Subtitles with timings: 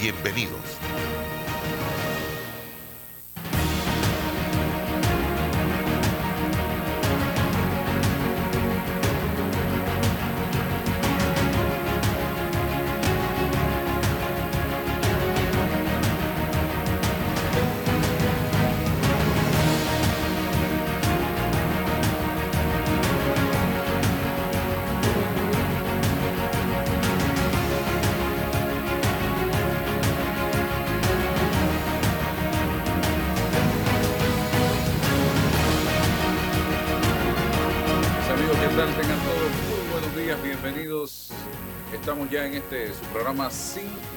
[0.00, 0.78] Bienvenidos.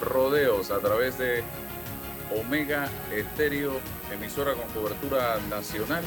[0.01, 1.43] Rodeos a través de
[2.35, 3.79] Omega Estéreo,
[4.11, 6.03] emisora con cobertura nacional.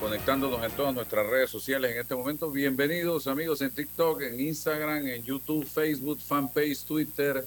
[0.00, 2.50] Conectándonos en todas nuestras redes sociales en este momento.
[2.50, 7.44] Bienvenidos amigos en TikTok, en Instagram, en YouTube, Facebook, fanpage, Twitter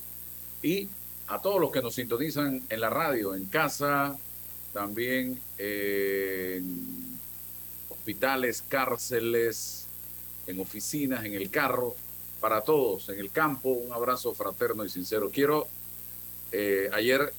[0.62, 0.88] y
[1.28, 4.18] a todos los que nos sintonizan en la radio, en casa,
[4.72, 7.20] también en
[7.90, 9.88] hospitales, cárceles,
[10.46, 11.96] en oficinas, en el carro
[12.40, 13.70] para todos en el campo.
[13.70, 15.30] Un abrazo fraterno y sincero.
[15.34, 15.68] Quiero,
[16.52, 17.34] eh, ayer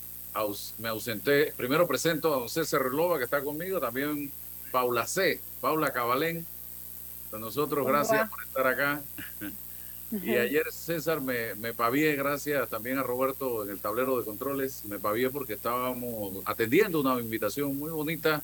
[0.79, 4.31] me ausenté, primero presento a don César Relova que está conmigo, también
[4.71, 6.47] Paula C, Paula Cabalén,
[7.31, 9.03] con nosotros, gracias por estar acá.
[10.11, 14.87] Y ayer César me, me pavié, gracias también a Roberto en el tablero de controles,
[14.87, 18.43] me pavié porque estábamos atendiendo una invitación muy bonita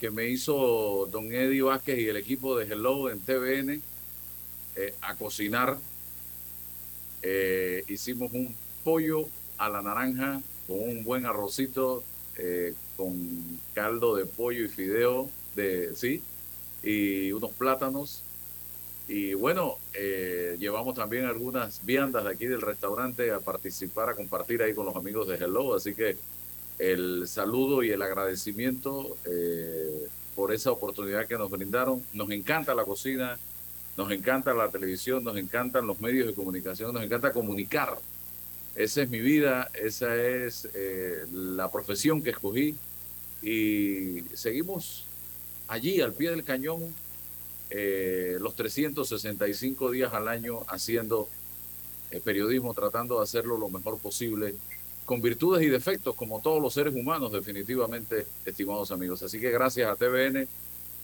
[0.00, 3.82] que me hizo don Eddie Vázquez y el equipo de Hello en TVN
[4.76, 5.78] eh, a cocinar.
[7.22, 8.54] Eh, hicimos un
[8.84, 9.26] pollo
[9.56, 12.04] a la naranja con un buen arrocito,
[12.36, 16.22] eh, con caldo de pollo y fideo, de, ¿sí?
[16.82, 18.22] Y unos plátanos.
[19.08, 19.78] Y bueno,
[20.58, 24.96] llevamos también algunas viandas de aquí del restaurante a participar, a compartir ahí con los
[24.96, 25.74] amigos de Hello.
[25.74, 26.16] Así que
[26.78, 29.16] el saludo y el agradecimiento
[30.34, 32.02] por esa oportunidad que nos brindaron.
[32.12, 33.38] Nos encanta la cocina,
[33.96, 37.98] nos encanta la televisión, nos encantan los medios de comunicación, nos encanta comunicar.
[38.74, 42.76] Esa es mi vida, esa es eh, la profesión que escogí
[43.42, 45.04] y seguimos
[45.68, 46.94] allí al pie del cañón
[47.70, 51.28] eh, los 365 días al año haciendo
[52.10, 54.54] eh, periodismo, tratando de hacerlo lo mejor posible,
[55.04, 59.22] con virtudes y defectos como todos los seres humanos definitivamente, estimados amigos.
[59.22, 60.46] Así que gracias a TVN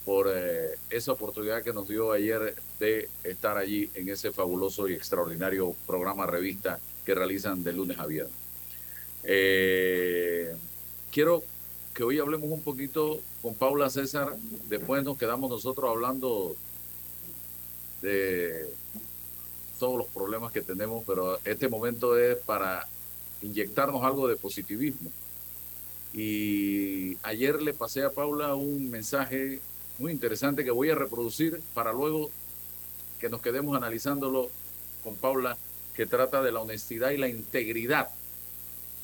[0.05, 4.95] por eh, esa oportunidad que nos dio ayer de estar allí en ese fabuloso y
[4.95, 8.35] extraordinario programa revista que realizan de lunes a viernes.
[9.25, 10.55] Eh,
[11.11, 11.43] quiero
[11.95, 14.37] que hoy hablemos un poquito con Paula César,
[14.69, 16.57] después nos quedamos nosotros hablando
[18.01, 18.69] de
[19.79, 22.87] todos los problemas que tenemos, pero este momento es para
[23.43, 25.11] inyectarnos algo de positivismo.
[26.13, 29.61] Y ayer le pasé a Paula un mensaje
[30.03, 32.29] muy interesante que voy a reproducir para luego
[33.21, 34.51] que nos quedemos analizándolo
[35.05, 35.57] con Paula,
[35.95, 38.09] que trata de la honestidad y la integridad.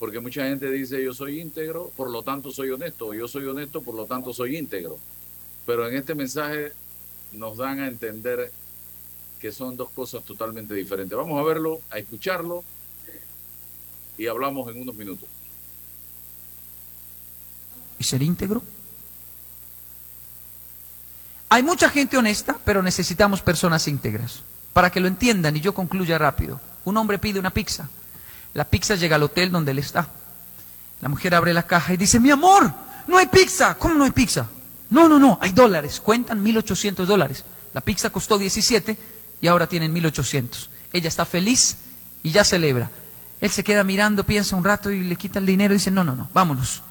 [0.01, 3.81] Porque mucha gente dice yo soy íntegro, por lo tanto soy honesto, yo soy honesto,
[3.81, 4.99] por lo tanto soy íntegro.
[5.67, 6.73] Pero en este mensaje
[7.33, 8.51] nos dan a entender
[9.41, 11.17] que son dos cosas totalmente diferentes.
[11.17, 12.65] Vamos a verlo, a escucharlo
[14.17, 15.29] y hablamos en unos minutos.
[18.01, 18.63] ¿Y ser íntegro?
[21.49, 24.43] Hay mucha gente honesta, pero necesitamos personas íntegras.
[24.73, 26.61] Para que lo entiendan y yo concluya rápido.
[26.85, 27.89] Un hombre pide una pizza.
[28.55, 30.09] La pizza llega al hotel donde él está.
[31.01, 32.73] La mujer abre la caja y dice, mi amor,
[33.07, 33.75] no hay pizza.
[33.77, 34.49] ¿Cómo no hay pizza?
[34.91, 36.01] No, no, no, hay dólares.
[36.01, 37.45] Cuentan 1.800 dólares.
[37.73, 38.99] La pizza costó 17
[39.41, 40.69] y ahora tienen 1.800.
[40.93, 41.79] Ella está feliz
[42.23, 42.91] y ya celebra.
[43.41, 46.03] Él se queda mirando, piensa un rato y le quita el dinero y dice, no,
[46.03, 46.83] no, no, vámonos.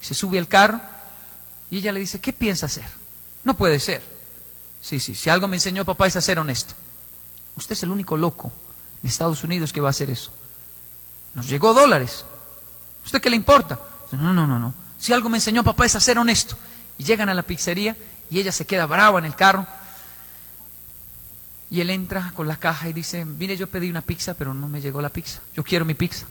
[0.00, 0.80] Se sube al carro
[1.70, 2.99] y ella le dice, ¿qué piensa hacer?
[3.44, 4.02] No puede ser.
[4.82, 6.74] Sí, sí, si algo me enseñó papá es a ser honesto.
[7.56, 8.50] Usted es el único loco
[9.02, 10.32] en Estados Unidos que va a hacer eso.
[11.34, 12.24] Nos llegó dólares.
[13.04, 13.78] ¿Usted qué le importa?
[14.12, 14.74] No, no, no, no.
[14.98, 16.56] Si algo me enseñó papá es a ser honesto.
[16.98, 17.96] Y llegan a la pizzería
[18.30, 19.66] y ella se queda brava en el carro.
[21.70, 24.68] Y él entra con la caja y dice, mire, yo pedí una pizza, pero no
[24.68, 25.40] me llegó la pizza.
[25.54, 26.26] Yo quiero mi pizza.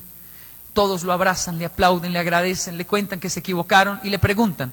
[0.73, 4.71] Todos lo abrazan, le aplauden, le agradecen, le cuentan que se equivocaron y le preguntan,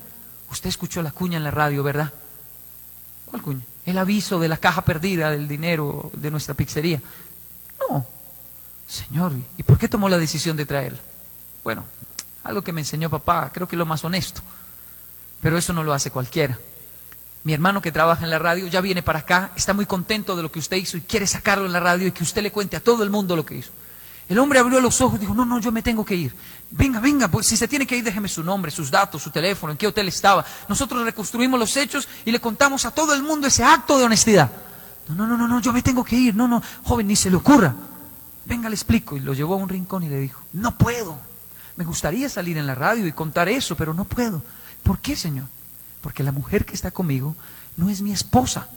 [0.51, 2.13] usted escuchó la cuña en la radio, ¿verdad?
[3.85, 7.01] El aviso de la caja perdida del dinero de nuestra pizzería.
[7.89, 8.07] No,
[8.87, 10.99] señor, ¿y por qué tomó la decisión de traerla?
[11.63, 11.85] Bueno,
[12.45, 14.41] algo que me enseñó papá, creo que es lo más honesto,
[15.41, 16.59] pero eso no lo hace cualquiera.
[17.45, 20.43] Mi hermano que trabaja en la radio ya viene para acá, está muy contento de
[20.43, 22.77] lo que usted hizo y quiere sacarlo en la radio y que usted le cuente
[22.77, 23.71] a todo el mundo lo que hizo.
[24.29, 26.35] El hombre abrió los ojos y dijo, no, no, yo me tengo que ir.
[26.71, 29.71] Venga, venga, pues si se tiene que ir, déjeme su nombre, sus datos, su teléfono,
[29.71, 30.45] en qué hotel estaba.
[30.69, 34.51] Nosotros reconstruimos los hechos y le contamos a todo el mundo ese acto de honestidad.
[35.09, 36.35] No, no, no, no, yo me tengo que ir.
[36.35, 37.75] No, no, joven, ni se le ocurra.
[38.45, 39.17] Venga, le explico.
[39.17, 41.19] Y lo llevó a un rincón y le dijo, no puedo.
[41.77, 44.43] Me gustaría salir en la radio y contar eso, pero no puedo.
[44.83, 45.47] ¿Por qué, Señor?
[46.01, 47.37] Porque la mujer que está conmigo
[47.77, 48.69] no es mi esposa.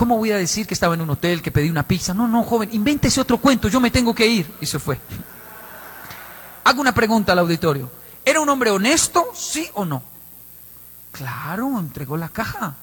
[0.00, 2.14] ¿Cómo voy a decir que estaba en un hotel, que pedí una pizza?
[2.14, 4.50] No, no, joven, invéntese otro cuento, yo me tengo que ir.
[4.58, 4.98] Y se fue.
[6.64, 7.90] Hago una pregunta al auditorio.
[8.24, 10.02] ¿Era un hombre honesto, sí o no?
[11.12, 12.76] Claro, entregó la caja.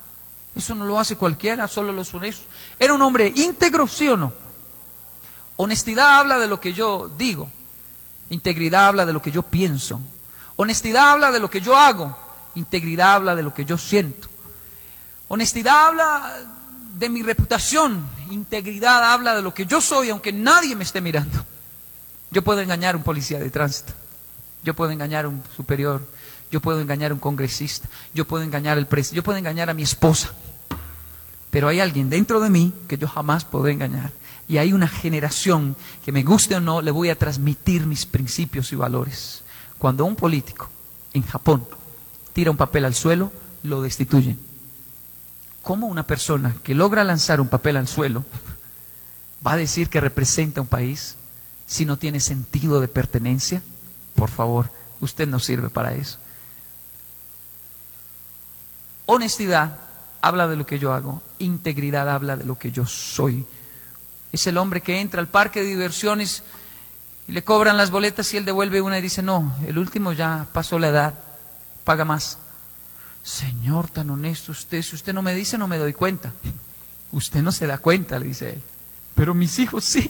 [0.56, 2.46] Eso no lo hace cualquiera, solo los honestos.
[2.78, 4.32] ¿Era un hombre íntegro, sí o no?
[5.56, 7.50] Honestidad habla de lo que yo digo.
[8.30, 10.00] Integridad habla de lo que yo pienso.
[10.56, 12.16] Honestidad habla de lo que yo hago.
[12.54, 14.28] Integridad habla de lo que yo siento.
[15.30, 16.57] Honestidad habla
[16.98, 18.06] de mi reputación.
[18.32, 21.46] Integridad habla de lo que yo soy, aunque nadie me esté mirando.
[22.32, 23.94] Yo puedo engañar a un policía de tránsito.
[24.64, 26.06] Yo puedo engañar a un superior.
[26.52, 27.88] Yo puedo engañar a un congresista.
[28.14, 29.16] Yo puedo engañar al presidente.
[29.18, 30.34] Yo puedo engañar a mi esposa.
[31.50, 34.12] Pero hay alguien dentro de mí que yo jamás puedo engañar.
[34.50, 38.72] Y hay una generación que me guste o no, le voy a transmitir mis principios
[38.72, 39.44] y valores.
[39.78, 40.70] Cuando un político
[41.14, 41.66] en Japón
[42.34, 43.32] tira un papel al suelo,
[43.64, 44.47] lo destituyen.
[45.68, 48.24] ¿Cómo una persona que logra lanzar un papel al suelo
[49.46, 51.18] va a decir que representa un país
[51.66, 53.62] si no tiene sentido de pertenencia?
[54.16, 54.72] Por favor,
[55.02, 56.20] usted no sirve para eso.
[59.08, 59.78] Honestidad
[60.22, 63.46] habla de lo que yo hago, integridad habla de lo que yo soy.
[64.32, 66.44] Es el hombre que entra al parque de diversiones
[67.28, 70.48] y le cobran las boletas y él devuelve una y dice, no, el último ya
[70.54, 71.14] pasó la edad,
[71.84, 72.38] paga más.
[73.28, 76.32] Señor, tan honesto usted, si usted no me dice, no me doy cuenta.
[77.12, 78.62] Usted no se da cuenta, le dice él.
[79.16, 80.10] Pero mis hijos sí.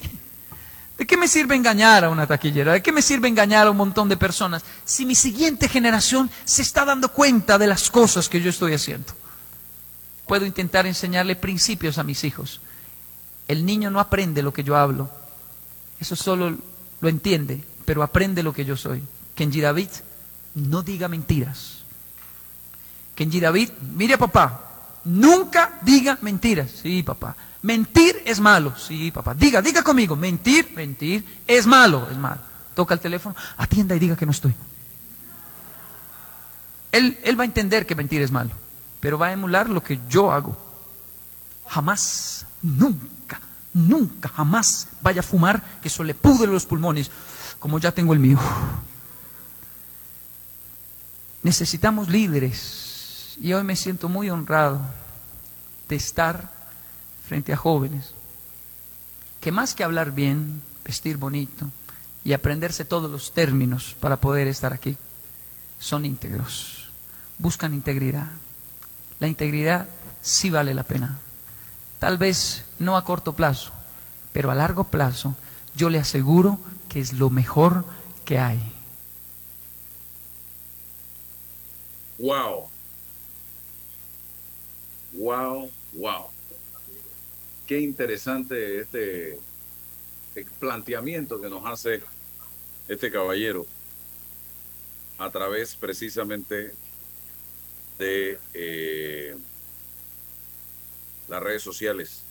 [0.99, 2.73] ¿De qué me sirve engañar a una taquillera?
[2.73, 6.61] ¿De qué me sirve engañar a un montón de personas si mi siguiente generación se
[6.61, 9.11] está dando cuenta de las cosas que yo estoy haciendo?
[10.27, 12.61] Puedo intentar enseñarle principios a mis hijos.
[13.47, 15.09] El niño no aprende lo que yo hablo.
[15.99, 16.55] Eso solo
[17.01, 19.01] lo entiende, pero aprende lo que yo soy.
[19.33, 19.89] Kenji David,
[20.53, 21.76] no diga mentiras.
[23.17, 24.61] Kenji David, mire papá,
[25.03, 26.69] nunca diga mentiras.
[26.83, 27.35] Sí, papá.
[27.63, 28.77] Mentir es malo.
[28.77, 29.33] Sí, papá.
[29.33, 30.15] Diga, diga conmigo.
[30.15, 32.39] Mentir, mentir es malo, es malo.
[32.75, 34.53] Toca el teléfono, atienda y diga que no estoy.
[36.91, 38.51] Él, él va a entender que mentir es malo,
[38.99, 40.55] pero va a emular lo que yo hago.
[41.67, 43.41] Jamás, nunca,
[43.73, 47.09] nunca, jamás vaya a fumar, que eso le pudre los pulmones,
[47.57, 48.37] como ya tengo el mío.
[51.41, 52.86] Necesitamos líderes
[53.39, 54.81] y hoy me siento muy honrado
[55.89, 56.51] de estar
[57.27, 58.13] frente a jóvenes
[59.41, 61.69] que más que hablar bien, vestir bonito
[62.23, 64.97] y aprenderse todos los términos para poder estar aquí,
[65.79, 66.89] son íntegros,
[67.37, 68.27] buscan integridad.
[69.19, 69.87] La integridad
[70.21, 71.17] sí vale la pena.
[71.99, 73.71] Tal vez no a corto plazo,
[74.33, 75.35] pero a largo plazo
[75.75, 77.85] yo le aseguro que es lo mejor
[78.25, 78.59] que hay.
[82.17, 82.67] Wow.
[85.17, 86.27] Wow, wow.
[87.65, 89.39] Qué interesante este,
[90.59, 92.01] planteamiento que nos hace
[92.87, 93.65] este caballero
[95.17, 96.71] a través precisamente
[97.97, 99.35] de eh,
[101.27, 102.21] las redes sociales.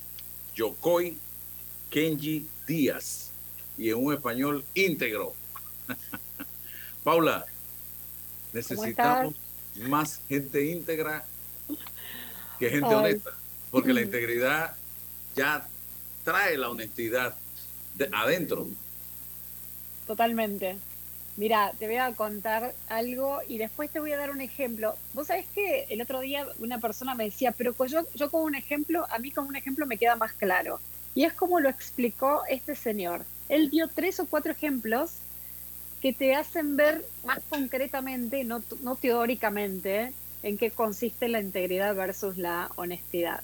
[0.55, 1.19] Yokoi
[1.91, 3.33] Kenji Díaz
[3.77, 5.35] y en un español íntegro.
[7.05, 7.47] Paula,
[8.53, 9.35] necesitamos
[9.75, 11.27] más gente íntegra
[12.59, 13.31] que gente honesta,
[13.71, 14.75] porque la integridad
[15.35, 15.67] ya
[16.25, 17.35] trae la honestidad
[17.95, 18.67] de adentro.
[20.07, 20.77] Totalmente.
[21.37, 24.97] Mira, te voy a contar algo y después te voy a dar un ejemplo.
[25.13, 28.55] Vos sabés que el otro día una persona me decía, pero yo, yo con un
[28.55, 30.81] ejemplo, a mí con un ejemplo me queda más claro.
[31.15, 33.25] Y es como lo explicó este señor.
[33.49, 35.13] Él dio tres o cuatro ejemplos
[36.01, 40.13] que te hacen ver más concretamente, no, no teóricamente,
[40.47, 43.41] en qué consiste la integridad versus la honestidad.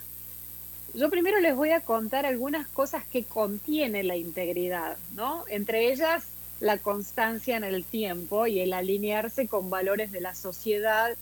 [0.94, 5.44] yo primero les voy a contar algunas cosas que contiene la integridad, ¿no?
[5.48, 6.22] Entre ellas
[6.60, 11.16] la constancia en el tiempo y el alinearse con valores de la sociedad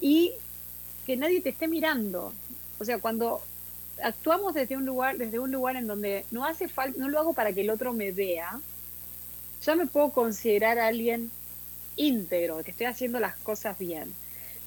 [0.00, 0.32] y
[1.04, 2.32] que nadie te esté mirando.
[2.78, 3.42] O sea, cuando
[4.02, 7.34] actuamos desde un lugar, desde un lugar en donde no hace falta, no lo hago
[7.34, 8.58] para que el otro me vea,
[9.62, 11.30] ya me puedo considerar alguien
[11.96, 14.14] íntegro, que estoy haciendo las cosas bien.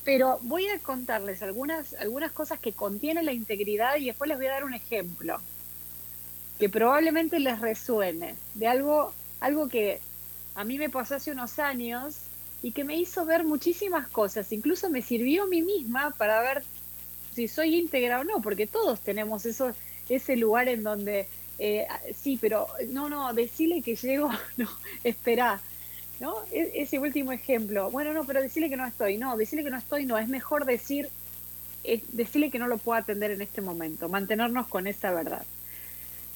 [0.08, 4.48] Pero voy a contarles algunas, algunas cosas que contiene la integridad y después les voy
[4.48, 5.38] a dar un ejemplo
[6.58, 9.12] que probablemente les resuene de algo,
[9.42, 10.00] algo que
[10.56, 12.20] a mí me pasó hace unos años
[12.64, 14.54] y que me hizo ver muchísimas cosas.
[14.54, 16.64] Incluso me sirvió a mí misma para ver
[17.36, 19.74] si soy íntegra o no, porque todos tenemos eso,
[20.08, 21.28] ese lugar en donde,
[21.60, 21.86] eh,
[22.16, 24.70] sí, pero no, no, decirle que llego, no,
[25.04, 25.60] espera,
[26.20, 26.36] ¿no?
[26.52, 29.78] E, ese último ejemplo, bueno, no, pero decirle que no estoy, no, decirle que no
[29.78, 31.10] estoy, no, es mejor decir,
[31.84, 35.46] es decirle que no lo puedo atender en este momento, mantenernos con esa verdad.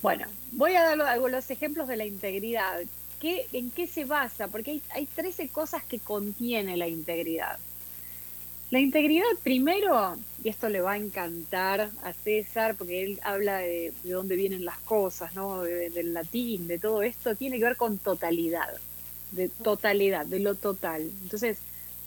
[0.01, 2.81] Bueno, voy a dar algunos ejemplos de la integridad.
[3.19, 4.47] ¿Qué, ¿En qué se basa?
[4.47, 7.59] Porque hay, hay 13 cosas que contiene la integridad.
[8.71, 13.91] La integridad primero, y esto le va a encantar a César, porque él habla de,
[14.05, 15.61] dónde vienen las cosas, ¿no?
[15.63, 18.69] del latín, de todo esto, tiene que ver con totalidad,
[19.31, 21.09] de totalidad, de lo total.
[21.23, 21.57] Entonces,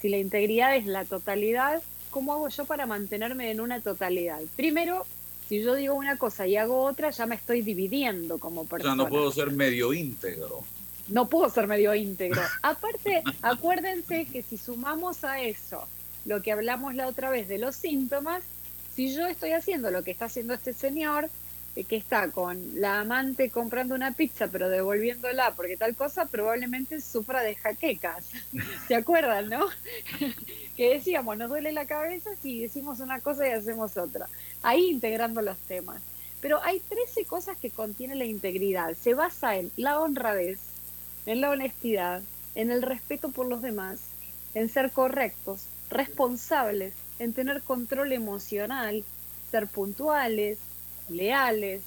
[0.00, 4.40] si la integridad es la totalidad, ¿cómo hago yo para mantenerme en una totalidad?
[4.56, 5.06] Primero,
[5.48, 8.92] si yo digo una cosa y hago otra, ya me estoy dividiendo como persona.
[8.92, 10.62] O sea, no puedo ser medio íntegro.
[11.08, 12.40] No puedo ser medio íntegro.
[12.62, 15.86] Aparte, acuérdense que si sumamos a eso
[16.24, 18.42] lo que hablamos la otra vez de los síntomas,
[18.94, 21.28] si yo estoy haciendo lo que está haciendo este señor,
[21.82, 27.42] que está con la amante comprando una pizza pero devolviéndola porque tal cosa, probablemente sufra
[27.42, 28.26] de jaquecas.
[28.86, 29.66] ¿Se acuerdan, no?
[30.76, 34.28] que decíamos, nos duele la cabeza si decimos una cosa y hacemos otra.
[34.62, 36.00] Ahí integrando los temas.
[36.40, 38.94] Pero hay 13 cosas que contiene la integridad.
[38.94, 40.60] Se basa en la honradez,
[41.26, 42.22] en la honestidad,
[42.54, 43.98] en el respeto por los demás,
[44.52, 49.04] en ser correctos, responsables en tener control emocional,
[49.50, 50.58] ser puntuales,
[51.08, 51.82] leales,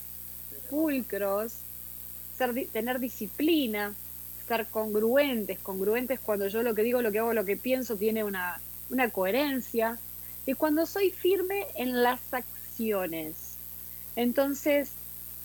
[0.70, 1.54] pulcros,
[2.72, 3.94] tener disciplina,
[4.48, 8.24] ser congruentes, congruentes cuando yo lo que digo, lo que hago, lo que pienso tiene
[8.24, 8.60] una,
[8.90, 9.98] una coherencia,
[10.46, 13.58] y cuando soy firme en las acciones.
[14.16, 14.92] Entonces,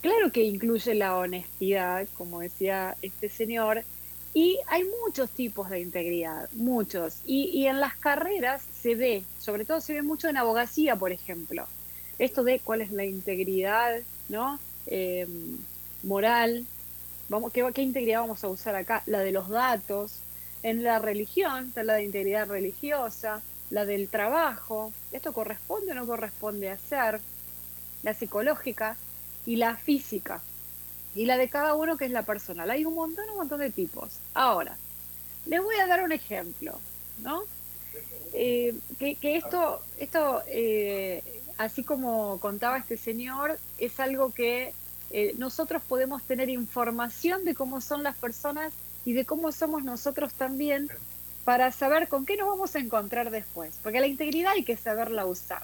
[0.01, 3.83] claro que incluye la honestidad, como decía este señor,
[4.33, 7.19] y hay muchos tipos de integridad, muchos.
[7.25, 11.67] Y, en las carreras se ve, sobre todo se ve mucho en abogacía, por ejemplo.
[12.23, 13.99] Esto de cuál es la integridad,
[14.29, 14.57] ¿no?
[14.87, 15.27] Eh,
[16.03, 16.65] moral.
[17.27, 19.03] Vamos, ¿qué, ¿Qué integridad vamos a usar acá?
[19.07, 20.19] La de los datos.
[20.63, 24.93] En la religión está la de integridad religiosa, la del trabajo.
[25.11, 27.19] ¿Esto corresponde o no corresponde a ser?
[28.03, 28.95] La psicológica
[29.45, 30.41] y la física
[31.15, 32.71] y la de cada uno que es la personal.
[32.71, 34.19] Hay un montón, un montón de tipos.
[34.33, 34.77] Ahora,
[35.45, 36.79] les voy a dar un ejemplo,
[37.17, 37.43] ¿no?
[38.31, 41.21] Eh, que, esto, esto eh,
[41.57, 44.73] así como contaba este señor, es algo que
[45.11, 48.73] eh, nosotros podemos tener información de cómo son las personas
[49.05, 50.87] y de cómo somos nosotros también
[51.45, 53.77] para saber con qué nos vamos a encontrar después.
[53.83, 55.63] Porque la integridad hay que saberla usar.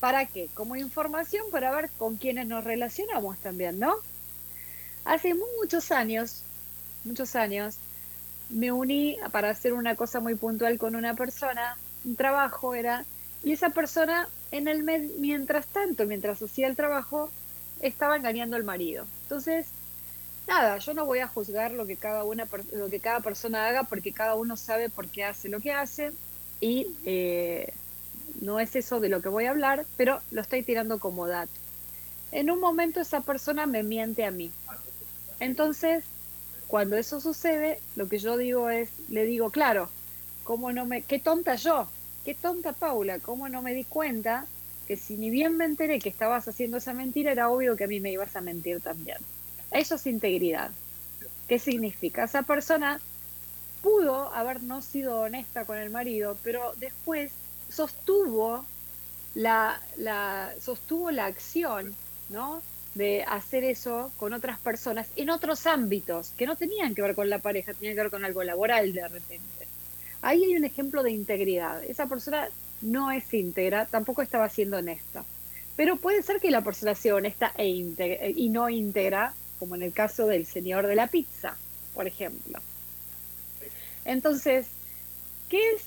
[0.00, 0.48] ¿Para qué?
[0.54, 3.94] Como información para ver con quiénes nos relacionamos también, ¿no?
[5.04, 6.42] Hace muchos años,
[7.04, 7.76] muchos años,
[8.50, 13.04] me uní para hacer una cosa muy puntual con una persona, un trabajo era,
[13.44, 14.84] y esa persona en el
[15.18, 17.30] mientras tanto, mientras hacía el trabajo,
[17.80, 19.06] estaba engañando al marido.
[19.22, 19.66] Entonces,
[20.46, 23.84] nada, yo no voy a juzgar lo que cada una lo que cada persona haga
[23.84, 26.12] porque cada uno sabe por qué hace lo que hace
[26.60, 27.72] y eh,
[28.40, 31.52] no es eso de lo que voy a hablar, pero lo estoy tirando como dato.
[32.30, 34.50] En un momento esa persona me miente a mí.
[35.40, 36.04] Entonces,
[36.66, 39.90] cuando eso sucede, lo que yo digo es, le digo, claro,
[40.44, 41.88] ¿cómo no me, qué tonta yo,
[42.24, 44.46] qué tonta Paula, cómo no me di cuenta
[44.86, 47.88] que si ni bien me enteré que estabas haciendo esa mentira, era obvio que a
[47.88, 49.18] mí me ibas a mentir también.
[49.70, 50.70] Eso es integridad.
[51.48, 52.24] ¿Qué significa?
[52.24, 53.00] Esa persona
[53.82, 57.32] pudo haber no sido honesta con el marido, pero después
[57.68, 58.64] sostuvo
[59.34, 61.94] la, la, sostuvo la acción,
[62.28, 62.62] ¿no?
[62.94, 67.30] de hacer eso con otras personas en otros ámbitos que no tenían que ver con
[67.30, 69.66] la pareja, tenían que ver con algo laboral de repente.
[70.22, 71.82] Ahí hay un ejemplo de integridad.
[71.84, 72.48] Esa persona
[72.80, 75.24] no es íntegra, tampoco estaba siendo honesta.
[75.76, 79.92] Pero puede ser que la persona sea honesta e y no íntegra, como en el
[79.92, 81.56] caso del señor de la pizza,
[81.94, 82.60] por ejemplo.
[84.04, 84.66] Entonces,
[85.48, 85.82] ¿qué es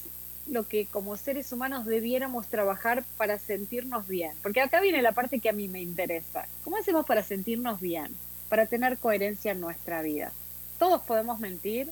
[0.48, 4.32] lo que como seres humanos debiéramos trabajar para sentirnos bien.
[4.42, 6.48] Porque acá viene la parte que a mí me interesa.
[6.64, 8.16] ¿Cómo hacemos para sentirnos bien?
[8.50, 10.32] Para tener coherencia en nuestra vida.
[10.78, 11.90] Todos podemos mentir.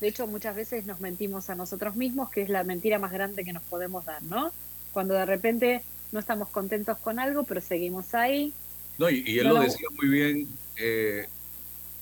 [0.00, 3.44] De hecho, muchas veces nos mentimos a nosotros mismos, que es la mentira más grande
[3.44, 4.52] que nos podemos dar, ¿no?
[4.92, 5.82] Cuando de repente
[6.12, 8.52] no estamos contentos con algo, pero seguimos ahí.
[8.98, 11.26] No, y, él lo decía muy bien, eh,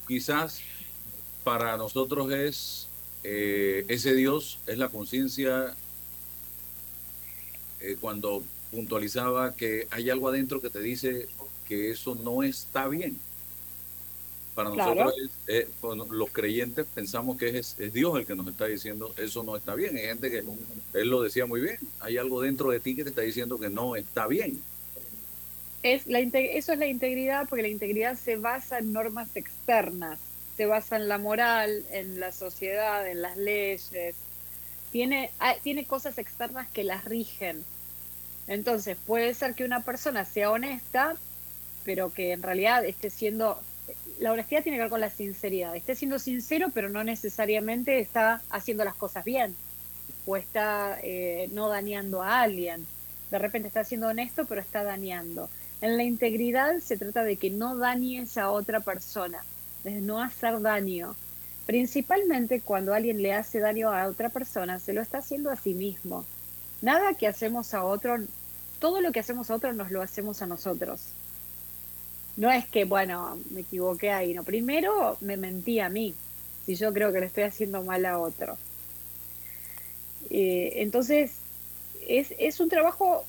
[0.07, 0.61] quizás
[1.45, 2.89] para nosotros es
[3.25, 5.75] eh, ese Dios, es la conciencia
[7.81, 11.29] eh, cuando puntualizaba que hay algo adentro que te dice
[11.69, 13.19] que eso no está bien.
[14.55, 15.15] Para nosotros,
[15.47, 15.69] eh,
[16.11, 19.97] los creyentes, pensamos que es, Dios el que nos está diciendo eso no está bien.
[19.97, 20.43] Hay gente que,
[20.95, 23.71] él lo decía muy bien, hay algo dentro de ti que te está diciendo que
[23.71, 24.61] no está bien.
[25.83, 30.19] Es la, eso es la integridad, porque la integridad se basa en normas externas
[30.57, 34.15] se basa en la moral, en la sociedad, en las leyes.
[34.91, 35.31] Tiene,
[35.63, 37.65] tiene cosas externas que las rigen.
[38.47, 41.17] Entonces, puede ser que una persona sea honesta,
[41.85, 43.61] pero que en realidad esté siendo...
[44.23, 45.75] La honestidad tiene que ver con la sinceridad.
[45.75, 49.57] Esté siendo sincero, pero no necesariamente está haciendo las cosas bien.
[50.27, 52.87] O está eh, no dañando a alguien.
[53.33, 55.51] De repente está siendo honesto, pero está dañando.
[55.81, 59.43] En la integridad se trata de que no dañes a otra persona
[59.83, 61.17] de no hacer daño.
[61.67, 65.75] Principalmente cuando alguien le hace daño a otra persona, se lo está haciendo a sí
[65.75, 66.25] mismo.
[66.81, 68.19] Nada que hacemos a otro,
[68.79, 71.09] todo lo que hacemos a otro nos lo hacemos a nosotros.
[72.37, 74.43] No es que, bueno, me equivoqué ahí, no.
[74.43, 76.15] Primero me mentí a mí,
[76.65, 78.57] si yo creo que le estoy haciendo mal a otro.
[80.31, 81.33] Eh, entonces,
[82.07, 83.25] es, es un trabajo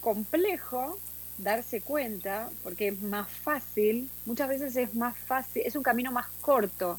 [0.00, 0.98] complejo
[1.38, 6.26] darse cuenta, porque es más fácil, muchas veces es más fácil, es un camino más
[6.40, 6.98] corto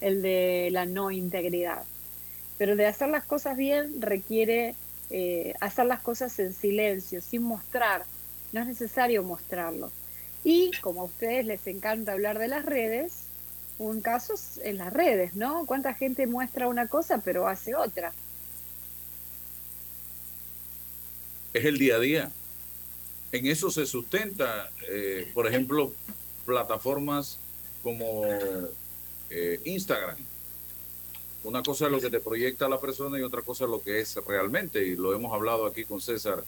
[0.00, 1.84] el de la no integridad.
[2.58, 4.74] Pero el de hacer las cosas bien requiere
[5.10, 8.04] eh, hacer las cosas en silencio, sin mostrar.
[8.52, 9.90] No es necesario mostrarlo.
[10.44, 13.24] Y como a ustedes les encanta hablar de las redes,
[13.78, 15.66] un caso en las redes, ¿no?
[15.66, 18.12] ¿Cuánta gente muestra una cosa pero hace otra?
[21.52, 22.32] Es el día a día
[23.32, 25.92] en eso se sustenta, eh, por ejemplo,
[26.44, 27.38] plataformas
[27.82, 28.24] como
[29.30, 30.18] eh, Instagram.
[31.42, 34.00] Una cosa es lo que te proyecta la persona y otra cosa es lo que
[34.00, 34.86] es realmente.
[34.86, 36.44] Y lo hemos hablado aquí con César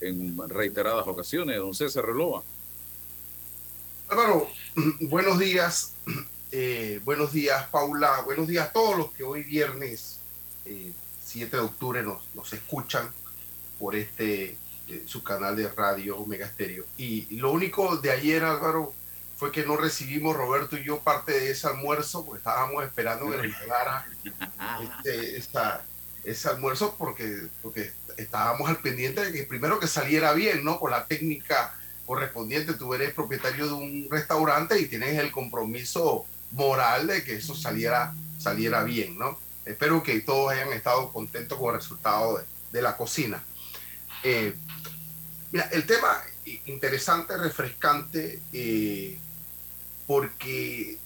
[0.00, 1.56] en reiteradas ocasiones.
[1.56, 2.42] Don César Relova.
[4.08, 4.48] Álvaro,
[5.00, 5.94] buenos días.
[6.50, 8.22] Eh, buenos días, Paula.
[8.22, 10.20] Buenos días a todos los que hoy viernes
[11.26, 13.06] 7 de octubre nos, nos escuchan
[13.78, 14.56] por este
[15.04, 16.86] su canal de radio Omega Estéreo.
[16.96, 18.94] Y, lo único de ayer, Álvaro,
[19.36, 23.36] fue que no recibimos, Roberto y yo, parte de ese almuerzo, porque estábamos esperando que
[23.36, 24.08] nos llegara
[25.04, 25.36] este,
[26.24, 30.80] ese almuerzo, porque, porque estábamos al pendiente de que primero que saliera bien, ¿no?
[30.80, 37.06] Con la técnica correspondiente, tú eres propietario de un restaurante y tienes el compromiso moral
[37.06, 39.38] de que eso saliera, saliera bien, ¿no?
[39.66, 42.42] Espero que todos hayan estado contentos con el resultado
[42.72, 43.44] de, la cocina.
[44.24, 44.54] Eh,
[45.50, 46.22] Mira, el tema
[46.66, 49.18] interesante, refrescante, eh,
[50.06, 50.98] porque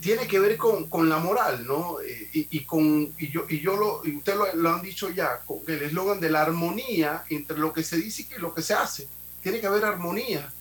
[0.00, 2.00] tiene que ver con, la moral, ¿no?
[2.00, 5.58] Eh, y, con, y yo, y yo lo, y ustedes lo, han dicho ya, con
[5.66, 9.08] el eslogan de la armonía entre lo que se dice y lo que se hace.
[9.46, 10.52] Tiene que haber armonía.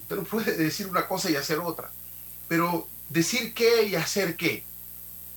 [0.00, 1.90] Usted no puede decir una cosa y hacer otra.
[2.48, 4.64] Pero decir qué y hacer qué.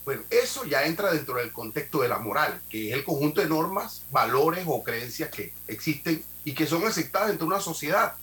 [0.06, 3.50] Bueno, eso ya entra dentro del contexto de la moral, que es el conjunto de
[3.50, 8.16] normas, valores o creencias que existen y que son aceptadas dentro de una sociedad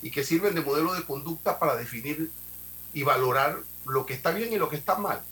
[0.00, 2.30] y que sirven de modelo de conducta para definir
[2.94, 5.22] y valorar lo que está bien y lo que está mal.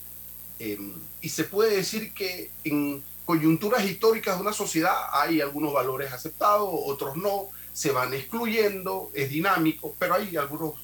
[0.58, 6.12] Em, y se puede decir que en coyunturas históricas de una sociedad hay algunos valores
[6.12, 10.74] aceptados, otros no, se van excluyendo, es dinámico, pero hay algunos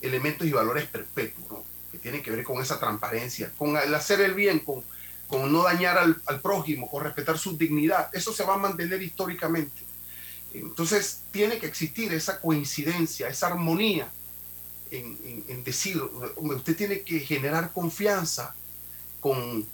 [0.00, 4.34] elementos y valores perpetuos que tienen que ver con esa transparencia, con el hacer el
[4.34, 4.84] bien, con,
[5.26, 8.08] con no dañar al, prójimo, con respetar su dignidad.
[8.12, 9.82] Eso se va a mantener históricamente.
[10.52, 14.10] Entonces tiene que existir esa coincidencia, esa armonía
[14.90, 16.00] en, decir,
[16.36, 18.54] usted tiene que generar confianza
[19.20, 19.66] con,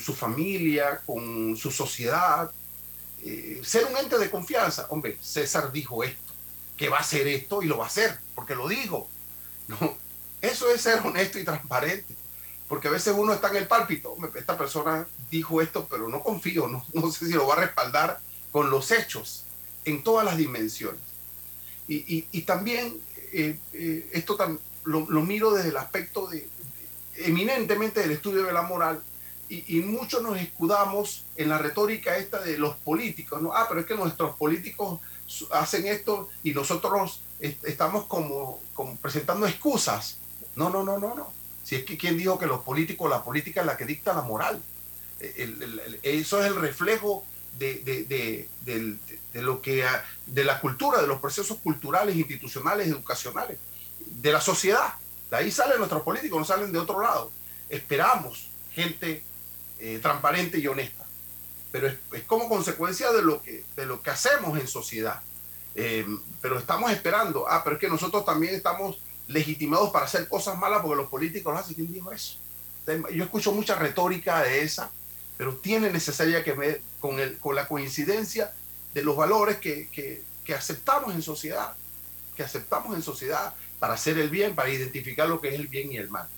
[0.00, 2.50] su familia, con su sociedad,
[3.22, 4.86] eh, ser un ente de confianza.
[4.90, 6.32] Hombre, César dijo esto,
[6.76, 9.08] que va a hacer esto y lo va a hacer, porque lo dijo.
[9.68, 9.98] No,
[10.40, 12.14] eso es ser honesto y transparente,
[12.68, 16.68] porque a veces uno está en el pálpito, esta persona dijo esto, pero no confío,
[16.68, 19.44] no, no sé si lo va a respaldar con los hechos
[19.84, 21.00] en todas las dimensiones.
[21.88, 23.00] Y, también
[23.32, 24.36] eh, eh, esto
[24.84, 26.46] lo, miro desde el aspecto de,
[27.14, 29.02] eminentemente del estudio de la moral,
[29.48, 33.52] y, muchos nos escudamos en la retórica esta de los políticos, ¿no?
[33.54, 35.00] Ah, pero es que nuestros políticos
[35.50, 38.60] hacen esto y nosotros estamos como,
[39.00, 40.18] presentando excusas.
[40.54, 41.32] No, no, no, no, no.
[41.64, 44.22] Si es que quien dijo que los políticos, la política es la que dicta la
[44.22, 44.62] moral.
[45.18, 47.24] eso es el reflejo
[47.58, 48.48] de, de,
[49.32, 49.84] de, lo que,
[50.26, 53.58] de la cultura, de los procesos culturales, institucionales, educacionales,
[53.98, 54.94] de la sociedad.
[55.30, 57.30] De ahí salen nuestros políticos, no salen de otro lado.
[57.68, 59.22] Esperamos gente
[59.78, 61.06] eh, transparente y honesta.
[61.70, 65.20] Pero es, como consecuencia de lo que, de lo que hacemos en sociedad.
[65.74, 66.06] Eh,
[66.40, 70.80] pero estamos esperando, ah, pero es que nosotros también estamos legitimados para hacer cosas malas
[70.80, 71.74] porque los políticos lo hacen.
[71.74, 72.38] ¿Quién dijo eso?
[73.12, 74.90] Yo escucho mucha retórica de esa,
[75.36, 78.52] pero tiene necesaria que ver con, el, con la coincidencia
[78.94, 81.74] de los valores que, que, que aceptamos en sociedad,
[82.34, 85.92] que aceptamos en sociedad para hacer el bien, para identificar lo que es el bien
[85.92, 86.28] y el mal.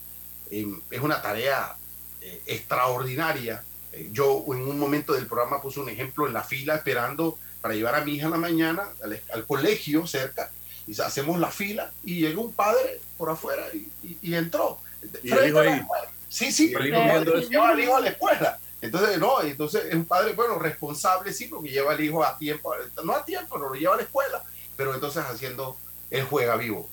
[0.50, 1.76] Eh, es una tarea
[2.20, 3.62] eh, extraordinaria.
[3.92, 7.74] Eh, yo en un momento del programa puse un ejemplo en la fila esperando para
[7.74, 8.88] llevar a mi hija en la mañana
[9.32, 10.50] al, colegio cerca
[10.86, 13.66] y hacemos la fila y llega un padre por afuera
[14.02, 14.78] y, entró.
[15.22, 15.82] ¿Y el hijo ahí?
[16.28, 18.58] Sí, sí, pero lleva al hijo a la escuela.
[18.80, 22.74] Entonces, no, entonces es un padre, bueno, responsable, sí, porque lleva al hijo a tiempo,
[23.04, 24.42] no a tiempo, pero lo lleva a la escuela,
[24.76, 25.76] pero entonces haciendo,
[26.10, 26.88] él juega vivo.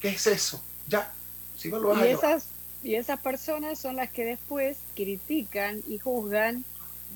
[0.00, 0.62] ¿Qué es eso?
[0.86, 1.12] Ya,
[1.56, 2.48] sí me lo vas a esas,
[2.82, 6.64] y esas personas son las que después critican y juzgan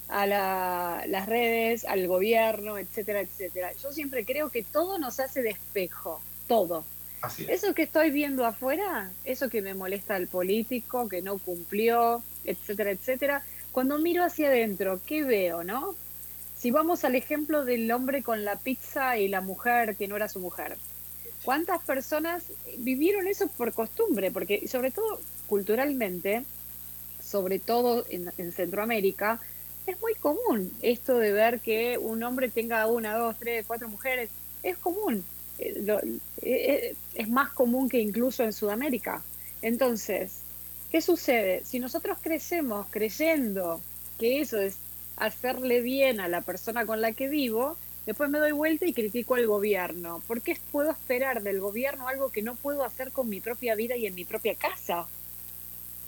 [0.08, 3.72] a las redes, al gobierno, etcétera, etcétera.
[3.82, 6.84] Yo siempre creo que todo nos hace de espejo, todo.
[7.48, 12.90] Eso que estoy viendo afuera, eso que me molesta al político, que no cumplió, etcétera,
[12.90, 15.94] etcétera, cuando miro hacia adentro, ¿qué veo, no?
[16.54, 20.28] Si vamos al ejemplo del hombre con la pizza y la mujer que no era
[20.28, 20.76] su mujer.
[21.44, 22.44] ¿Cuántas personas
[22.78, 24.30] vivieron eso por costumbre?
[24.30, 26.44] Porque sobre todo culturalmente,
[27.22, 29.40] sobre todo en, Centroamérica,
[29.86, 34.30] es muy común esto de ver que un hombre tenga una, dos, tres, cuatro mujeres.
[34.62, 35.22] Es común.
[35.58, 39.22] Eh, eh, eh, es más común que incluso en Sudamérica.
[39.60, 40.38] Entonces,
[40.90, 41.62] ¿qué sucede?
[41.66, 43.82] Si nosotros crecemos creyendo
[44.18, 44.76] que eso es
[45.16, 47.76] hacerle bien a la persona con la que vivo,
[48.06, 50.22] después me doy vuelta y critico al gobierno.
[50.26, 53.96] ¿Por qué puedo esperar del gobierno algo que no puedo hacer con mi propia vida
[53.96, 55.06] y en mi propia casa?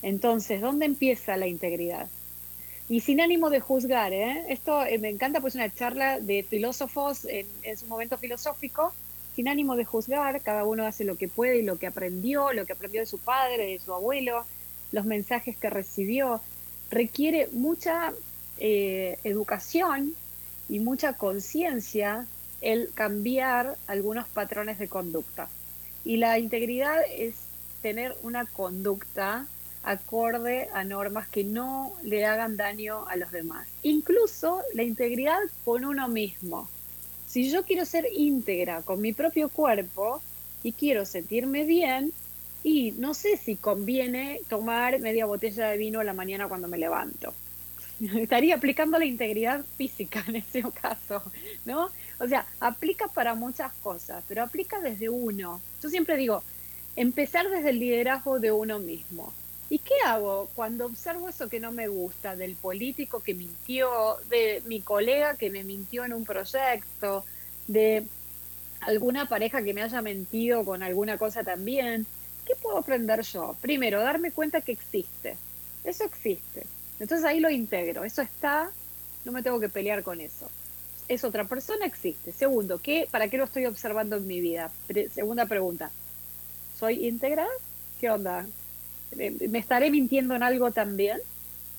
[0.03, 2.09] Entonces, ¿dónde empieza la integridad?
[2.89, 4.45] Y sin ánimo de juzgar, ¿eh?
[4.49, 8.93] esto eh, me encanta, pues una charla de filósofos en, en, su momento filosófico,
[9.35, 12.65] sin ánimo de juzgar, cada uno hace lo que puede y lo que aprendió, lo
[12.65, 14.45] que aprendió de su padre, de su abuelo,
[14.93, 16.41] los mensajes que recibió.
[16.91, 18.13] Requiere mucha
[18.59, 20.15] eh, educación
[20.69, 22.27] y mucha conciencia
[22.61, 25.49] el cambiar algunos patrones de conducta.
[26.05, 27.35] Y la integridad es
[27.83, 29.47] tener una conducta
[29.83, 33.69] acorde a normas que no le hagan daño a los demás.
[33.83, 36.69] Incluso la integridad con uno mismo.
[37.29, 40.21] Si yo quiero ser íntegra con mi propio cuerpo
[40.63, 42.13] y quiero sentirme bien,
[42.65, 46.79] y no sé si conviene tomar media botella de vino a la mañana cuando me
[46.79, 47.33] levanto.
[48.17, 51.23] Estaría aplicando la integridad física en ese caso,
[51.65, 51.91] ¿no?
[52.19, 55.61] O sea, aplica para muchas cosas, pero aplica desde uno.
[55.83, 56.43] Yo siempre digo,
[56.95, 59.33] empezar desde el liderazgo de uno mismo.
[59.69, 64.63] ¿Y qué hago cuando observo eso que no me gusta del político que mintió, de
[64.67, 67.25] mi colega que me mintió en un proyecto,
[67.67, 68.07] de
[68.81, 72.07] alguna pareja que me haya mentido con alguna cosa también?
[72.47, 73.57] ¿Qué puedo aprender yo?
[73.61, 75.37] Primero, darme cuenta que existe.
[75.83, 76.65] Eso existe.
[77.01, 78.05] Entonces ahí lo integro.
[78.05, 78.71] Eso está,
[79.25, 80.51] no me tengo que pelear con eso.
[81.09, 82.33] Es otra persona, existe.
[82.33, 84.71] Segundo, ¿qué, ¿para qué lo estoy observando en mi vida?
[85.13, 85.91] segunda pregunta.
[86.79, 87.47] ¿Soy íntegra?
[88.01, 88.47] ¿Qué onda?
[89.17, 91.21] ¿Me estaré mintiendo en algo también?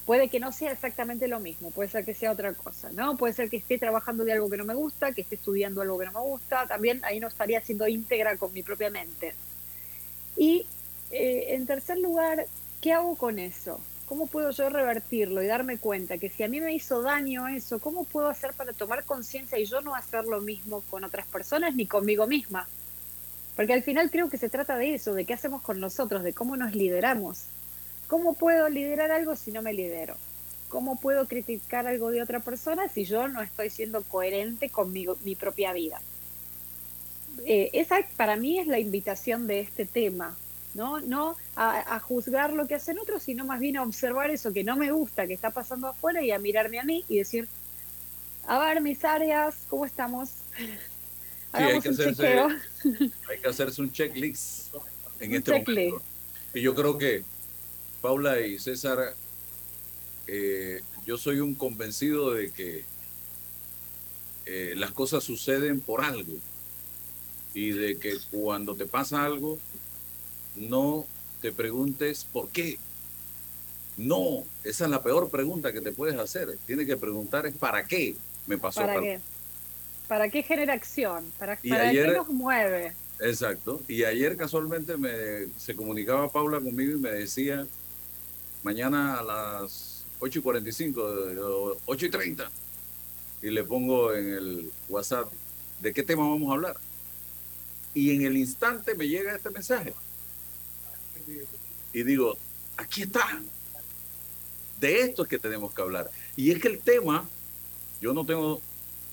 [0.05, 3.17] Puede que no sea exactamente lo mismo, puede ser que sea otra cosa, ¿no?
[3.17, 5.99] Puede ser que esté trabajando de algo que no me gusta, que esté estudiando algo
[5.99, 9.33] que no me gusta, también ahí no estaría siendo íntegra con mi propia mente.
[10.37, 10.65] Y
[11.11, 12.47] eh, en tercer lugar,
[12.79, 13.81] ¿qué hago con eso?
[14.07, 17.79] ¿Cómo puedo yo revertirlo y darme cuenta que si a mí me hizo daño eso,
[17.79, 21.75] ¿cómo puedo hacer para tomar conciencia y yo no hacer lo mismo con otras personas
[21.75, 22.69] ni conmigo misma?
[23.57, 26.31] Porque al final creo que se trata de eso, de qué hacemos con nosotros, de
[26.31, 27.47] cómo nos lideramos.
[28.07, 30.15] ¿Cómo puedo liderar algo si no me lidero?
[30.69, 35.35] ¿Cómo puedo criticar algo de otra persona si yo no estoy siendo coherente con mi,
[35.35, 35.99] propia vida?
[37.45, 40.37] Eh, esa para mí es la invitación de este tema,
[40.77, 41.01] ¿no?
[41.01, 44.63] No a, a, juzgar lo que hacen otros, sino más bien a observar eso que
[44.63, 47.49] no me gusta, que está pasando afuera y a mirarme a mí y decir,
[48.47, 50.29] a ver mis áreas, ¿cómo estamos?
[51.51, 52.39] hay, que hacerse,
[53.29, 54.73] hay que hacerse un checklist
[55.19, 56.01] en este momento.
[56.53, 57.23] Y yo creo que
[58.01, 59.15] Paula y César
[60.27, 62.85] eh, yo soy un convencido de que
[64.45, 66.33] eh, las cosas suceden por algo
[67.53, 69.57] y de que cuando te pasa algo,
[70.57, 71.05] no
[71.41, 72.77] te preguntes por qué.
[73.97, 76.57] No, esa es la peor pregunta que te puedes hacer.
[76.65, 78.15] Tienes que preguntar es para qué
[78.45, 78.81] me pasó.
[78.81, 79.19] ¿Para qué?
[80.07, 81.25] ¿Para qué genera acción?
[81.37, 82.93] ¿Para, qué nos mueve?
[83.19, 83.81] Exacto.
[83.87, 87.65] Y ayer casualmente me, se comunicaba Paula conmigo y me decía,
[88.63, 92.51] mañana a las 8 y 45, 8 y 30,
[93.41, 95.31] y le pongo en el WhatsApp,
[95.81, 96.77] ¿de qué tema vamos a hablar?
[97.93, 99.93] Y en el instante me llega este mensaje.
[101.93, 102.37] Y digo,
[102.77, 103.41] aquí está.
[104.79, 106.09] De esto es que tenemos que hablar.
[106.35, 107.27] Y es que el tema,
[107.99, 108.61] yo no tengo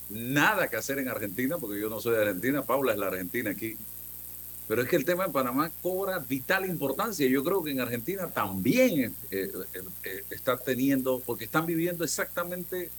[0.09, 3.49] nada que hacer en Argentina, porque yo no soy de Argentina, Paula es la Argentina
[3.49, 3.75] aquí.
[4.67, 7.27] Pero es que el tema en Panamá cobra vital importancia.
[7.27, 9.51] Yo creo que en Argentina también eh, eh,
[10.03, 12.89] eh, está teniendo, porque están viviendo exactamente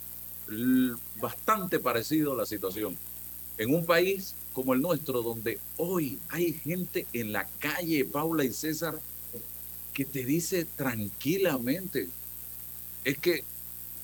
[1.21, 2.97] bastante parecido la situación.
[3.59, 8.53] En un país como el nuestro, donde hoy hay gente en la calle, Paula y
[8.53, 8.99] César,
[9.93, 12.09] que te dice tranquilamente,
[13.05, 13.45] es que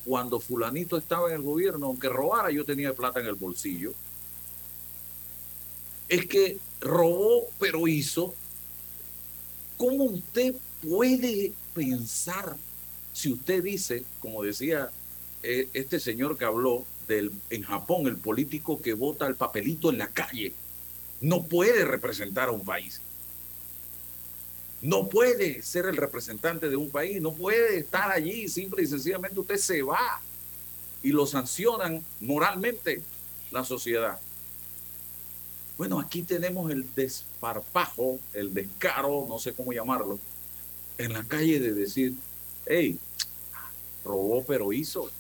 [0.05, 3.93] cuando fulanito estaba en el gobierno, aunque robara, yo tenía plata en el bolsillo.
[6.09, 8.35] Es que robó, pero hizo.
[9.77, 12.57] ¿Cómo usted puede pensar
[13.12, 14.91] si usted dice, como decía
[15.43, 20.09] eh, este señor que habló en Japón, el político que vota el papelito en la
[20.09, 20.53] calle,
[21.21, 23.01] no puede representar a un país?
[24.81, 29.38] No puede ser el representante de un país, no puede estar allí, simple y sencillamente
[29.38, 30.21] usted se va
[31.03, 33.03] y lo sancionan moralmente
[33.51, 34.19] la sociedad.
[35.79, 40.19] Bueno, aquí tenemos el desparpajo, el descaro, no sé cómo llamarlo,
[40.99, 42.15] en la calle de decir,
[42.67, 42.99] hey,
[44.05, 45.11] robó pero hizo.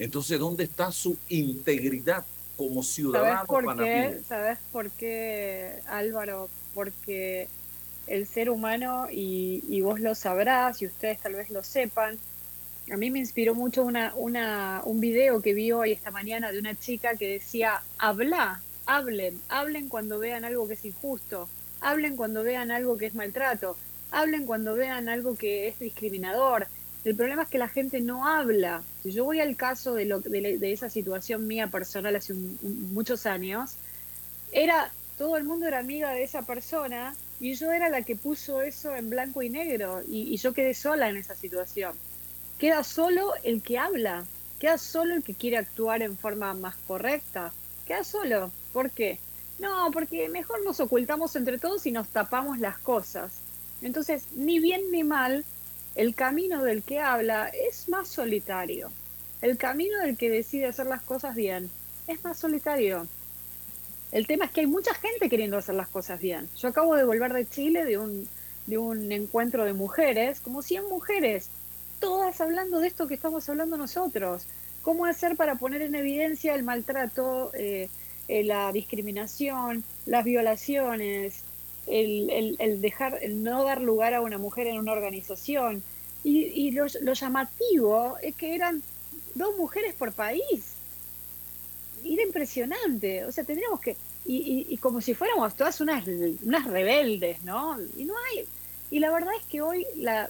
[0.00, 2.24] Entonces, ¿dónde está su integridad
[2.56, 4.20] como ciudadano ¿Sabes por qué?
[4.26, 6.48] ¿Sabes por qué, Álvaro?
[6.74, 7.48] Porque
[8.06, 12.18] el ser humano, y, vos lo sabrás, y ustedes tal vez lo sepan,
[12.90, 16.58] a mí me inspiró mucho una, una, un video que vi hoy esta mañana de
[16.58, 21.46] una chica que decía, habla, hablen, hablen cuando vean algo que es injusto,
[21.82, 23.76] hablen cuando vean algo que es maltrato,
[24.10, 26.68] hablen cuando vean algo que es discriminador.
[27.04, 28.82] El problema es que la gente no habla.
[29.02, 33.76] Si yo voy al caso de, lo, de, esa situación mía personal hace muchos años,
[34.52, 38.62] era todo el mundo era amiga de esa persona y yo era la que puso
[38.62, 41.94] eso en blanco y negro y, yo quedé sola en esa situación.
[42.58, 44.26] Queda solo el que habla,
[44.58, 47.52] queda solo el que quiere actuar en forma más correcta,
[47.86, 48.50] queda solo.
[48.74, 49.18] ¿Por qué?
[49.58, 53.40] No, porque mejor nos ocultamos entre todos y nos tapamos las cosas.
[53.80, 55.44] Entonces, ni bien ni mal,
[56.00, 58.90] el camino del que habla es más solitario.
[59.42, 61.68] El camino del que decide hacer las cosas bien
[62.06, 63.06] es más solitario.
[64.10, 66.48] El tema es que hay mucha gente queriendo hacer las cosas bien.
[66.56, 68.26] Yo acabo de volver de Chile de un,
[68.64, 71.50] de un encuentro de mujeres, como 100 mujeres,
[71.98, 74.46] todas hablando de esto que estamos hablando nosotros.
[74.80, 77.90] ¿Cómo hacer para poner en evidencia el maltrato, eh,
[78.26, 81.42] eh, la discriminación, las violaciones,
[81.86, 85.82] el, el, dejar, el no dar lugar a una mujer en una organización?
[86.22, 88.82] Y, y lo, lo llamativo es que eran
[89.34, 90.74] dos mujeres por país
[92.04, 93.24] era impresionante.
[93.24, 93.96] O sea, tendríamos que.
[94.26, 97.78] Y, y, como si fuéramos todas unas, unas rebeldes, ¿no?
[97.96, 98.46] Y no hay.
[98.90, 100.28] Y la verdad es que hoy la,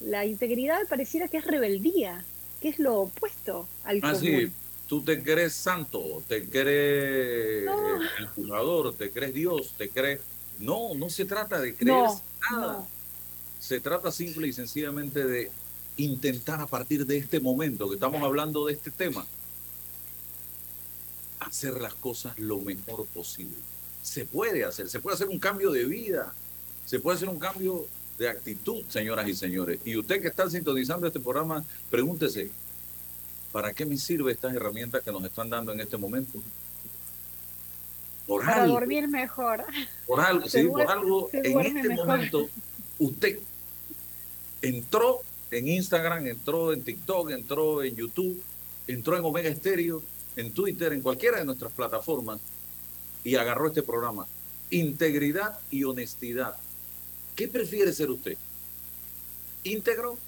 [0.00, 2.24] la integridad pareciera que es rebeldía,
[2.60, 4.50] que es lo opuesto al ah, Sí.
[4.88, 7.68] Tú te crees santo, te crees
[8.18, 10.20] el te crees Dios, te crees.
[10.60, 12.04] No, no se trata de creer
[12.50, 12.86] nada.
[13.60, 15.50] Se trata simple y sencillamente de
[15.96, 19.26] intentar a partir de este momento que estamos hablando de este tema,
[21.40, 23.56] hacer las cosas lo mejor posible.
[24.02, 26.34] Se puede hacer, se puede hacer un cambio de vida,
[26.84, 27.86] se puede hacer un cambio
[28.18, 29.80] de actitud, señoras y señores.
[29.84, 32.50] Y usted que está sintonizando este programa, pregúntese,
[33.52, 36.38] ¿para qué me sirve estas herramientas que nos están dando en este momento?
[38.26, 39.64] Por Para dormir mejor.
[40.06, 42.48] Por algo, sí, por algo en este momento
[42.98, 43.38] usted
[44.62, 48.42] entró en Instagram, entró en TikTok, entró en YouTube,
[48.86, 50.02] entró en Omega Estéreo
[50.36, 52.40] en Twitter, en cualquiera de nuestras plataformas,
[53.24, 54.26] y agarró este programa.
[54.70, 56.56] Integridad y honestidad.
[57.34, 58.36] ¿Qué prefiere ser usted?
[59.64, 60.18] ¿Íntegro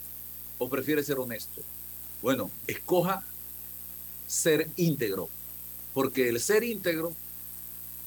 [0.59, 1.62] o prefiere ser honesto?
[2.22, 3.22] Bueno, escoja
[4.26, 5.28] ser íntegro,
[5.94, 7.14] porque el ser íntegro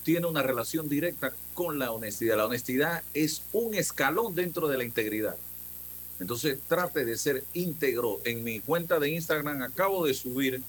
[0.04, 2.38] tiene una relación directa con la honestidad.
[2.38, 5.36] La honestidad es un escalón dentro de la integridad.
[6.20, 8.22] Entonces trate de ser íntegro.
[8.26, 10.62] En mi cuenta de Instagram acabo de subir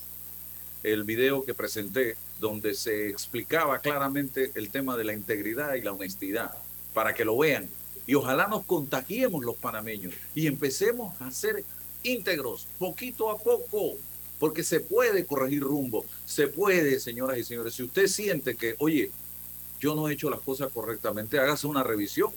[0.82, 5.92] el video que presenté donde se explicaba claramente el tema de la integridad y la
[5.92, 6.52] honestidad
[6.94, 7.68] para que lo vean.
[8.06, 11.64] Y ojalá nos contagiemos los panameños y empecemos a ser
[12.02, 13.94] íntegros poquito a poco,
[14.40, 17.74] porque se puede corregir rumbo, se puede, señoras y señores.
[17.74, 19.12] Si usted siente que, oye,
[19.82, 22.30] yo no he hecho las cosas correctamente, hágase una revisión.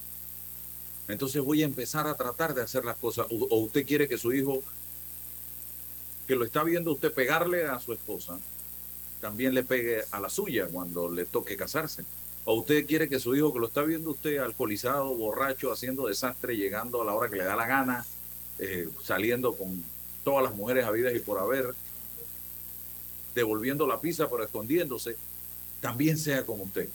[1.07, 3.27] Entonces voy a empezar a tratar de hacer las cosas.
[3.29, 4.63] O, usted quiere que su hijo,
[6.27, 8.39] que lo está viendo usted pegarle a su esposa,
[9.21, 12.03] también le pegue a la suya cuando le toque casarse.
[12.45, 16.57] O usted quiere que su hijo, que lo está viendo usted alcoholizado, borracho, haciendo desastre,
[16.57, 18.07] llegando a la hora que le da la gana,
[18.57, 19.83] eh, saliendo con
[20.23, 21.75] todas las mujeres habidas y por haber,
[23.35, 25.15] devolviendo la pizza pero escondiéndose,
[25.79, 26.89] también sea como usted.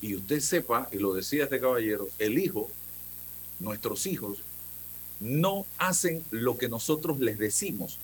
[0.00, 2.68] Y usted sepa, y lo decía este caballero, el hijo,
[3.58, 4.38] nuestros hijos,
[5.20, 7.98] no hacen lo que nosotros les decimos.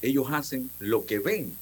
[0.00, 1.54] Ellos hacen lo que ven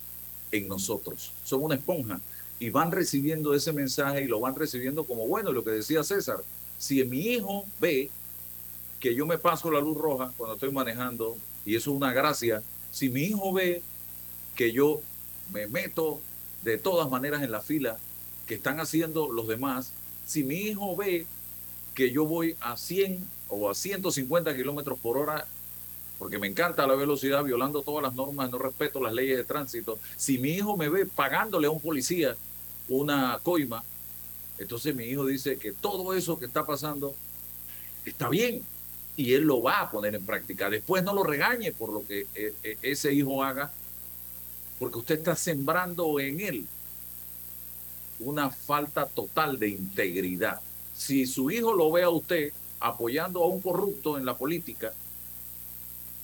[0.53, 1.33] en nosotros.
[1.45, 2.21] Son una esponja
[2.61, 6.43] y van recibiendo ese mensaje y lo van recibiendo como bueno, lo que decía César.
[6.79, 8.11] Si mi hijo ve
[9.01, 12.63] que yo me paso la luz roja cuando estoy manejando, y eso es una gracia,
[12.93, 13.83] si mi hijo ve
[14.55, 15.01] que yo
[15.53, 16.21] me meto
[16.63, 17.99] de todas maneras en la fila
[18.49, 19.93] que están haciendo los demás,
[20.27, 21.27] si mi hijo ve
[21.95, 25.47] que yo voy a 100 o a 150 kilómetros por hora,
[26.19, 29.99] porque me encanta la velocidad, violando todas las normas, no respeto las leyes de tránsito,
[30.17, 32.37] si mi hijo me ve pagándole a un policía
[32.89, 33.85] una coima,
[34.59, 37.15] entonces mi hijo dice que todo eso que está pasando
[38.07, 38.63] está bien,
[39.15, 40.71] y él lo va a poner en práctica.
[40.71, 43.73] Después no lo regañe por lo que eh, eh, ese hijo haga,
[44.79, 46.69] porque usted está sembrando en él
[48.21, 50.61] una falta total de integridad.
[50.95, 54.93] Si su hijo lo ve a usted apoyando a un corrupto en la política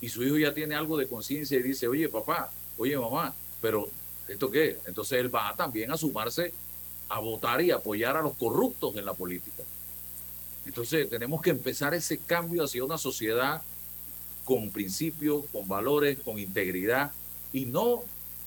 [0.01, 3.89] y su hijo ya tiene algo de conciencia y dice, oye papá, oye mamá, pero
[4.29, 4.79] ¿esto qué?
[4.87, 6.53] Entonces él va también a sumarse
[7.09, 9.63] a votar y apoyar a los corruptos en la política.
[10.67, 13.63] Entonces tenemos que empezar ese cambio hacia una sociedad
[14.45, 17.13] con principios, con valores, con integridad
[17.53, 18.03] y no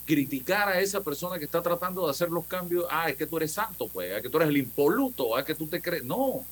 [0.08, 2.86] criticar a esa persona que está tratando de hacer los cambios.
[2.90, 5.54] Ah, es que tú eres santo, pues, es que tú eres el impoluto, ah, que
[5.54, 6.02] tú te crees.
[6.02, 6.46] No,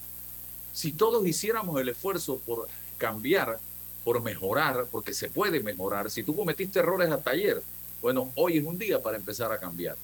[0.75, 3.59] si todos hiciéramos el esfuerzo por cambiar,
[4.05, 7.63] por mejorar, porque se puede mejorar, si tú cometiste errores hasta ayer,
[8.03, 9.97] bueno, hoy es un día para empezar a cambiar.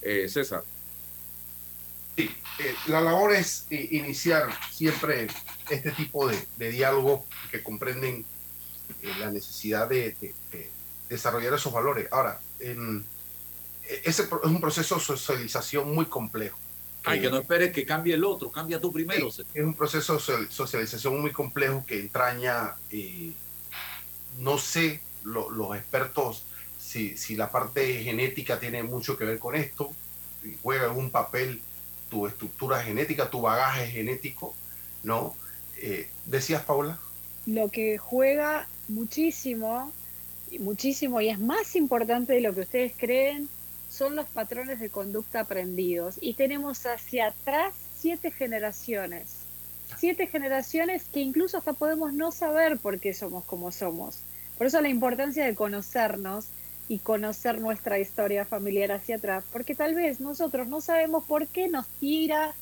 [0.00, 0.64] Eh, César.
[2.16, 5.26] Sí, eh, la labor es eh, iniciar siempre
[5.68, 8.24] este tipo de, diálogo que comprenden
[9.02, 10.16] eh, la necesidad de,
[11.08, 12.08] desarrollar esos valores.
[12.10, 16.58] Ahora, ese es un proceso de socialización muy complejo.
[17.04, 19.28] Ay, que no esperes que cambie el otro, cambia tú primero.
[19.28, 22.76] es un proceso de socialización muy complejo que entraña,
[24.38, 26.44] no sé, los expertos,
[26.78, 29.90] si, si la parte genética tiene mucho que ver con esto,
[30.62, 31.60] juega algún papel
[32.14, 34.54] tu estructura genética, tu bagaje genético,
[35.02, 35.34] ¿no?
[35.78, 36.98] Eh, ¿Decías, Paula?
[37.46, 39.92] Lo que juega muchísimo,
[40.58, 43.48] muchísimo y es más importante de lo que ustedes creen,
[43.90, 46.16] son los patrones de conducta aprendidos.
[46.20, 49.36] Y tenemos hacia atrás siete generaciones.
[49.98, 54.18] Siete generaciones que incluso hasta podemos no saber por qué somos como somos.
[54.58, 56.46] Por eso la importancia de conocernos
[56.88, 61.68] y conocer nuestra historia familiar hacia atrás, porque tal vez nosotros no sabemos por qué
[61.68, 62.54] nos tira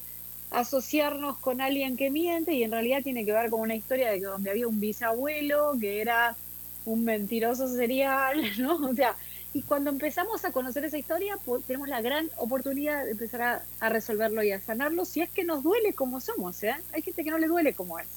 [0.51, 4.21] asociarnos con alguien que miente y en realidad tiene que ver con una historia de
[4.21, 6.37] donde había un bisabuelo que era
[6.85, 8.77] un mentiroso serial, ¿no?
[8.77, 9.17] O sea,
[9.55, 14.43] y cuando empezamos a conocer esa historia, tenemos la gran oportunidad de empezar a, resolverlo
[14.43, 16.75] y a sanarlo, si es que nos duele como somos, ¿eh?
[16.93, 18.09] Hay gente que no le duele como es.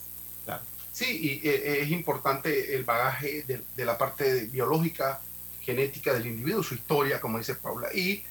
[0.45, 0.63] Claro.
[0.93, 5.19] Sí, y eh, es importante el bagaje de, de la parte biológica,
[5.59, 8.23] genética del individuo, su historia, como dice Paula, y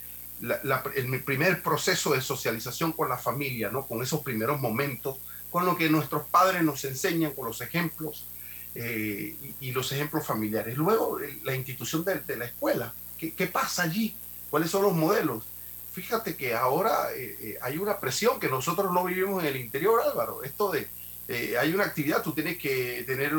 [0.96, 3.86] el primer proceso de socialización con la familia, ¿no?
[3.86, 5.18] con esos primeros momentos,
[5.50, 8.26] con lo que nuestros padres nos enseñan, con los ejemplos
[8.74, 10.76] eh, y, los ejemplos familiares.
[10.76, 14.16] Luego, la institución de, la escuela, ¿qué, ¿qué, pasa allí?
[14.50, 15.44] ¿Cuáles son los modelos?
[15.92, 20.00] Fíjate que ahora eh, eh, hay una presión que nosotros no vivimos en el interior,
[20.02, 20.88] Álvaro, esto de
[21.26, 23.32] eh, hay una actividad, tú tienes que tener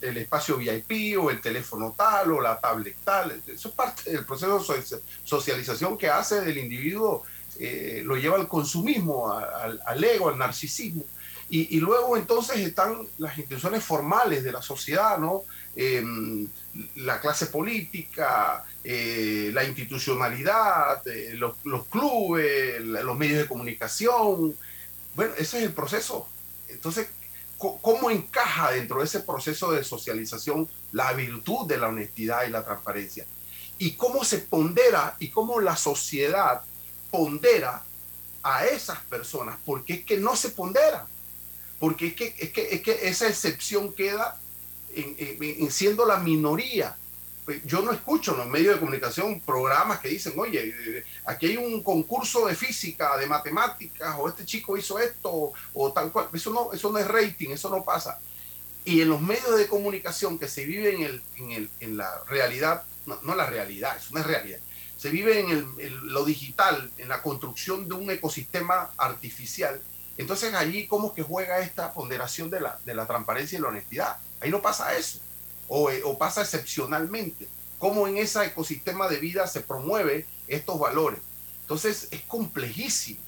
[0.00, 3.42] el, espacio VIP o el teléfono tal o la tablet tal.
[3.46, 7.24] Eso es parte del proceso de socialización que hace del individuo,
[7.58, 11.04] eh, lo lleva al consumismo, al, ego, al narcisismo.
[11.54, 15.42] Y, luego entonces están las instituciones formales de la sociedad, ¿no?
[15.76, 16.48] Em,
[16.96, 21.02] la clase política, eh, la institucionalidad,
[21.34, 24.56] los, los clubes, los medios de comunicación.
[25.14, 26.26] Bueno, ese es el proceso.
[26.68, 27.08] Entonces,
[27.58, 32.64] cómo encaja dentro de ese proceso de socialización la virtud de la honestidad y la
[32.64, 33.26] transparencia.
[33.76, 36.62] Y cómo se pondera y cómo la sociedad
[37.10, 37.82] pondera
[38.42, 41.06] a esas personas, porque es que no se pondera,
[41.82, 44.38] porque es que, es que, es que esa excepción queda
[44.94, 46.94] en siendo la minoría
[47.44, 51.46] pues, yo no escucho en los medios de comunicación programas que dicen, oye, eh, aquí
[51.46, 56.28] hay un concurso de física, de matemáticas, o este chico hizo esto, o, tal cual.
[56.32, 58.20] Eso no, eso no es rating, eso no pasa.
[58.84, 62.22] Y en los medios de comunicación que se vive en, el, en, el, en la
[62.28, 64.60] realidad, no, no, la realidad, eso no es realidad,
[64.96, 69.80] se vive en el, lo digital, en la construcción de un ecosistema artificial.
[70.18, 74.18] Entonces allí, ¿cómo que juega esta ponderación de la, de la transparencia y la honestidad?
[74.40, 75.20] Ahí no pasa eso.
[75.90, 77.48] Eh, o, pasa excepcionalmente,
[77.78, 81.20] cómo en ese ecosistema de vida se promueve estos valores.
[81.62, 83.20] Entonces es complejísimo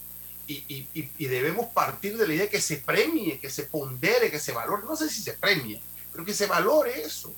[0.47, 0.87] y,
[1.19, 4.83] debemos partir de la idea de que se premie, que se pondere, que se valore,
[4.85, 5.81] no sé si se premie,
[6.13, 7.35] pero que se valore eso,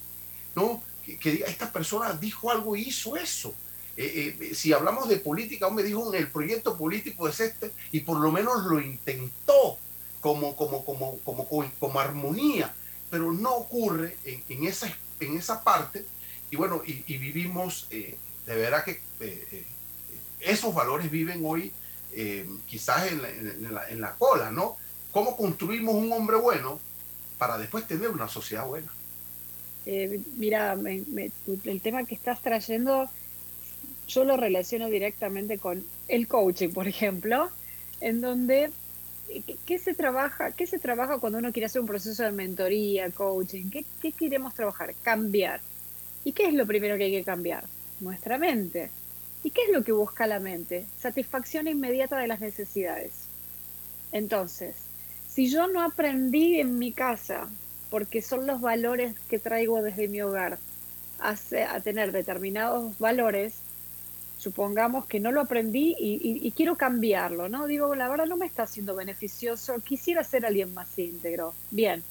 [0.57, 0.83] ¿no?
[1.05, 3.55] Que, diga, esta persona dijo algo y hizo eso.
[3.99, 8.21] Eh, eh, si hablamos de política, me dijo el proyecto político es este y por
[8.21, 9.79] lo menos lo intentó
[10.21, 12.75] como, como, como, como, como armonía
[13.09, 16.05] pero no ocurre en, esa, en esa parte
[16.51, 18.17] y bueno, y, vivimos, eh,
[18.47, 19.01] de verdad que
[20.41, 21.73] esos valores viven hoy
[22.67, 24.77] quizás en la, cola, ¿no?
[25.11, 26.81] ¿Cómo construimos un hombre bueno
[27.39, 28.93] para después tener una sociedad buena?
[30.37, 33.09] mira, el tema que estás trayendo,
[34.09, 37.51] yo lo relaciono directamente con el coaching, por ejemplo,
[38.01, 38.71] en donde
[39.67, 43.71] ¿Qué, se trabaja, ¿Qué se trabaja cuando uno quiere hacer un proceso de mentoría, coaching?
[43.71, 44.95] ¿Qué, ¿Qué queremos trabajar?
[45.03, 45.61] Cambiar.
[46.25, 47.65] ¿Y qué es lo primero que hay que cambiar?
[48.01, 48.91] Nuestra mente.
[49.43, 50.87] ¿Y qué es lo que busca la mente?
[50.99, 53.13] Satisfacción inmediata de las necesidades.
[54.13, 54.77] Entonces,
[55.29, 57.49] si yo no aprendí en mi casa,
[57.91, 60.59] porque son los valores que traigo desde mi hogar,
[61.19, 63.55] a tener determinados valores,
[64.39, 67.67] supongamos que no lo aprendí y, quiero cambiarlo, ¿no?
[67.67, 71.55] Digo, la verdad no me está siendo beneficioso, quisiera ser alguien más íntegro.
[71.71, 72.03] Bien,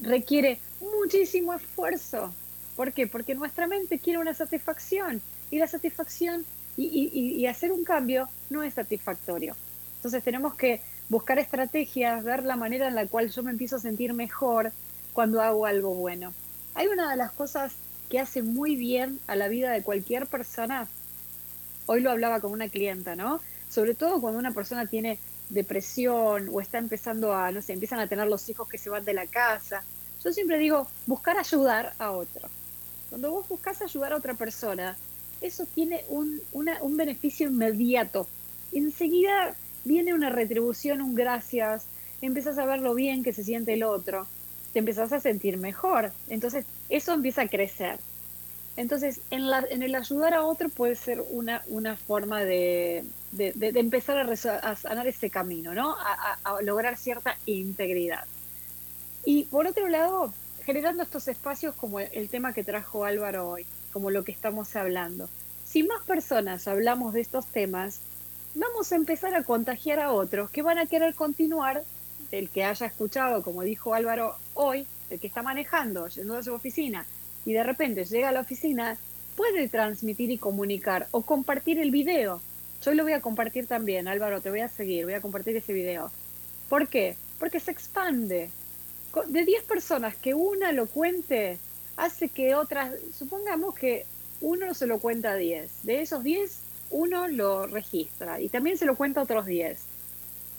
[0.00, 2.32] requiere muchísimo esfuerzo.
[2.76, 3.06] ¿Por qué?
[3.06, 6.44] Porque nuestra mente quiere una satisfacción y la satisfacción
[6.76, 9.56] y, hacer un cambio no es satisfactorio.
[9.96, 13.80] Entonces tenemos que buscar estrategias, ver la manera en la cual yo me empiezo a
[13.80, 14.72] sentir mejor
[15.12, 16.32] cuando hago algo bueno.
[16.74, 17.72] Hay una de las cosas
[18.08, 20.86] que hace muy bien a la vida de cualquier persona
[21.90, 23.40] Hoy lo hablaba con una clienta, ¿no?
[23.70, 25.18] Sobre todo cuando una persona tiene
[25.48, 29.06] depresión o está empezando a, no sé, empiezan a tener los hijos que se van
[29.06, 29.82] de la casa.
[30.22, 32.50] Yo siempre digo, buscar ayudar a otro.
[33.08, 34.98] Cuando vos buscas ayudar a otra persona,
[35.40, 38.26] eso tiene un, un beneficio inmediato.
[38.70, 41.86] Enseguida viene una retribución, un gracias,
[42.20, 44.26] empiezas a ver lo bien que se siente el otro,
[44.74, 46.12] te empezás a sentir mejor.
[46.28, 47.98] Entonces, eso empieza a crecer.
[48.78, 53.04] Entonces, en, el ayudar a otro puede ser una, forma de,
[53.36, 55.96] empezar a, sanar ese camino, ¿no?
[55.98, 58.24] A, lograr cierta integridad.
[59.24, 60.32] Y por otro lado,
[60.64, 65.28] generando estos espacios como el, tema que trajo Álvaro hoy, como lo que estamos hablando.
[65.64, 67.98] Si más personas hablamos de estos temas,
[68.54, 71.82] vamos a empezar a contagiar a otros que van a querer continuar,
[72.30, 76.54] el que haya escuchado, como dijo Álvaro hoy, el que está manejando, yendo a su
[76.54, 77.06] oficina,
[77.48, 78.98] y de repente llega a la oficina,
[79.34, 82.42] puede transmitir y comunicar o compartir el video.
[82.84, 85.72] Yo lo voy a compartir también, Álvaro, te voy a seguir, voy a compartir ese
[85.72, 86.10] video.
[86.68, 87.16] ¿Por qué?
[87.38, 88.50] Porque se expande.
[89.28, 91.58] De 10 personas que una lo cuente,
[91.96, 94.04] hace que otras, supongamos que
[94.42, 95.84] uno se lo cuenta a 10.
[95.84, 99.80] De esos 10, uno lo registra y también se lo cuenta a otros 10.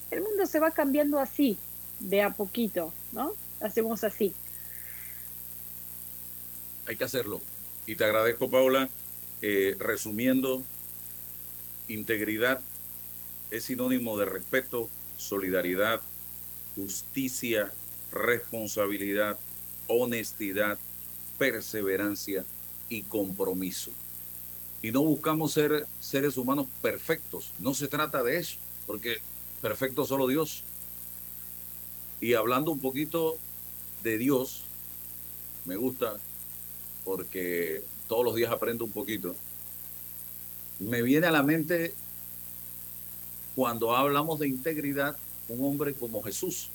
[0.09, 1.55] El mundo se va cambiando así,
[1.99, 3.33] de a poquito, ¿no?
[3.61, 4.33] Hacemos así
[6.89, 7.39] hay que hacerlo.
[7.85, 8.89] Y te agradezco, Paula.
[9.77, 10.63] Resumiendo,
[11.87, 12.59] integridad
[13.51, 16.01] es sinónimo de respeto, solidaridad,
[16.75, 17.71] justicia,
[18.11, 19.37] responsabilidad,
[19.87, 20.79] honestidad,
[21.37, 22.43] perseverancia
[22.89, 23.91] y compromiso.
[24.81, 29.19] Y no buscamos ser seres humanos perfectos, no se trata de eso, porque
[29.61, 30.63] perfecto solo Dios.
[32.19, 33.37] Y hablando un poquito
[34.03, 34.63] de Dios,
[35.65, 36.17] me gusta
[37.03, 39.35] porque todos los días aprendo un poquito.
[40.79, 41.93] Me viene a la mente
[43.55, 45.17] cuando hablamos de integridad
[45.49, 46.69] un hombre como Jesús,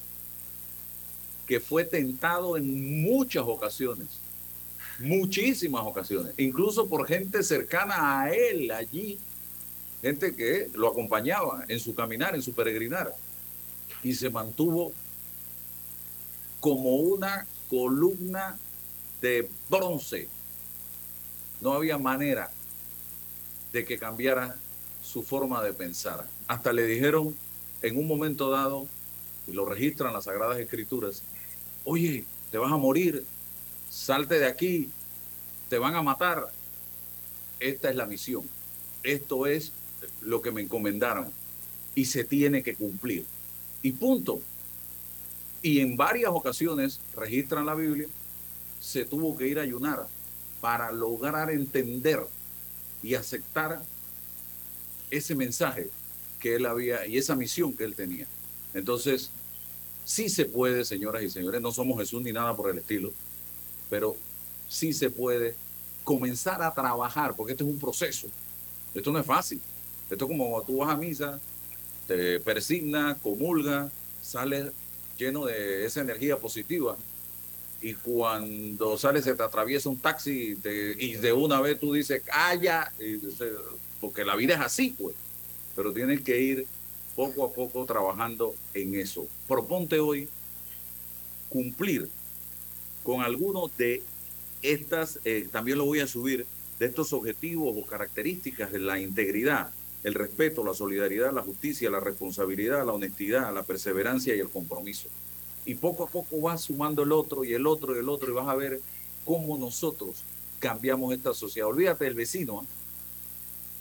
[1.47, 4.19] que fue tentado en muchas ocasiones,
[4.99, 9.19] muchísimas ocasiones, incluso por gente cercana a él allí,
[10.03, 13.15] gente que lo acompañaba en su caminar, en su peregrinar,
[14.03, 14.93] y se mantuvo
[16.61, 18.59] como una columna
[19.25, 20.29] de bronce.
[21.63, 22.53] No había manera
[23.73, 24.55] de que cambiara
[25.03, 26.27] su forma de pensar.
[26.47, 27.35] Hasta le dijeron
[27.81, 28.87] en un momento dado,
[29.47, 31.23] y lo registran las Sagradas Escrituras,
[31.85, 33.25] oye, te vas a morir,
[33.89, 34.91] salte de aquí,
[35.71, 36.51] te van a matar.
[37.59, 38.43] Esta es la misión.
[39.05, 39.73] Esto es
[40.21, 41.33] lo que me encomendaron
[41.95, 43.25] y se tiene que cumplir.
[43.81, 44.43] Y punto.
[45.63, 48.07] Y en varias ocasiones, registran la Biblia,
[48.85, 50.07] se tuvo que ir a ayunar
[50.61, 52.21] para lograr entender
[53.03, 53.81] y aceptar
[55.11, 55.89] ese mensaje
[56.39, 58.27] que él había y esa misión que él tenía.
[58.75, 59.31] Entonces,
[60.05, 63.11] sí se puede, señoras y señores, no somos Jesús ni nada por el estilo,
[63.89, 64.17] pero
[64.69, 65.57] sí se puede
[66.05, 68.29] comenzar a trabajar, porque esto es un proceso.
[68.95, 69.63] Esto no es fácil.
[70.11, 71.41] Esto es como cuando tú vas a misa,
[72.07, 74.73] te persigna, comulga, sales
[75.17, 76.99] lleno de esa energía positiva.
[77.85, 82.91] Y cuando sales se te atraviesa un taxi y, de una vez tú dices, calla,
[84.01, 85.15] porque la vida es así, pues.
[85.77, 86.67] Pero tienes que ir
[87.15, 89.27] poco a poco trabajando en eso.
[89.47, 90.31] Proponte hoy
[91.51, 92.09] cumplir
[93.03, 94.03] con algunos de
[94.63, 96.47] estas, eh, también lo voy a subir,
[96.79, 99.75] de estos objetivos o características de la integridad,
[100.05, 105.11] el respeto, la solidaridad, la justicia, la responsabilidad, la honestidad, la perseverancia y el compromiso.
[105.67, 108.35] Y poco a poco vas sumando el otro y el otro y el otro y
[108.35, 108.81] vas a ver
[109.25, 110.25] cómo nosotros
[110.59, 111.69] cambiamos esta sociedad.
[111.69, 112.67] Olvídate del vecino, ¿eh?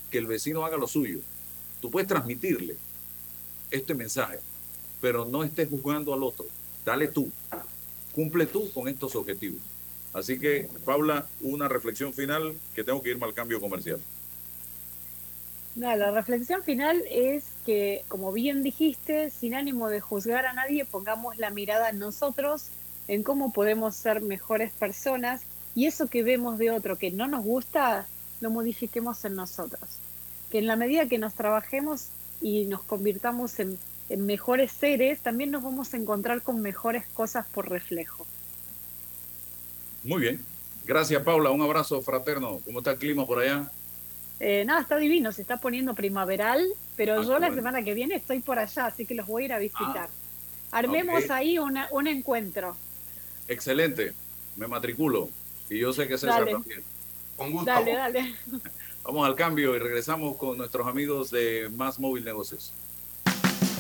[0.10, 1.20] que el vecino haga lo suyo.
[1.82, 2.78] Tú puedes transmitirle
[3.72, 4.40] este mensaje,
[5.02, 6.46] pero no estés juzgando al otro.
[6.86, 7.32] Dale tú,
[8.14, 9.60] cumple tú con estos objetivos.
[10.14, 14.00] Así que, Paula, una reflexión final que tengo que irme al cambio comercial.
[15.76, 21.38] La reflexión final es que, como bien dijiste, sin ánimo de juzgar a nadie, pongamos
[21.38, 22.68] la mirada en nosotros,
[23.08, 25.42] en cómo podemos ser mejores personas
[25.74, 28.06] y eso que vemos de otro que no nos gusta,
[28.40, 29.98] lo modifiquemos en nosotros.
[30.52, 32.10] Que en la medida que nos trabajemos
[32.40, 37.48] y nos convirtamos en, en mejores seres, también nos vamos a encontrar con mejores cosas
[37.48, 38.28] por reflejo.
[40.04, 40.46] Muy bien.
[40.86, 41.50] Gracias, Paula.
[41.50, 42.60] Un abrazo fraterno.
[42.64, 43.72] ¿Cómo está el clima por allá?
[44.46, 46.68] Eh, nada, está divino, se está poniendo primaveral,
[46.98, 49.46] pero ah, yo la semana que viene estoy por allá, así que los voy a
[49.46, 50.10] ir a visitar.
[50.70, 52.76] Ah, Armemos ahí una, un encuentro.
[53.48, 54.12] Excelente,
[54.58, 55.30] me matriculo.
[55.70, 56.84] Y yo sé que César también.
[57.38, 57.72] Con gusto.
[57.72, 58.36] Dale, dale.
[59.06, 62.74] Vamos al cambio y regresamos con nuestros amigos de Más Móvil Negocios.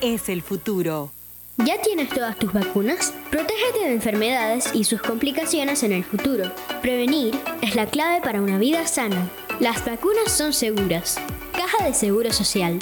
[0.00, 1.10] es el futuro.
[1.58, 3.12] ¿Ya tienes todas tus vacunas?
[3.30, 6.50] Protégete de enfermedades y sus complicaciones en el futuro.
[6.80, 9.30] Prevenir es la clave para una vida sana.
[9.58, 11.18] Las vacunas son seguras.
[11.52, 12.78] Caja de Seguro Social.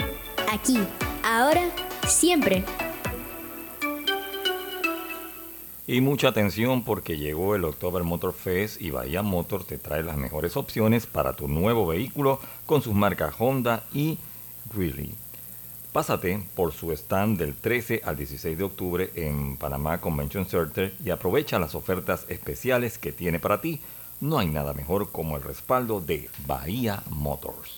[0.53, 0.79] Aquí,
[1.25, 1.65] ahora,
[2.07, 2.65] siempre.
[5.89, 10.17] Y mucha atención porque llegó el October Motor Fest y Bahía Motor te trae las
[10.17, 14.19] mejores opciones para tu nuevo vehículo con sus marcas Honda y
[14.73, 15.15] Greeley.
[15.93, 21.11] Pásate por su stand del 13 al 16 de octubre en Panamá Convention Center y
[21.11, 23.81] aprovecha las ofertas especiales que tiene para ti.
[24.21, 27.78] No hay nada mejor como el respaldo de Bahía Motors.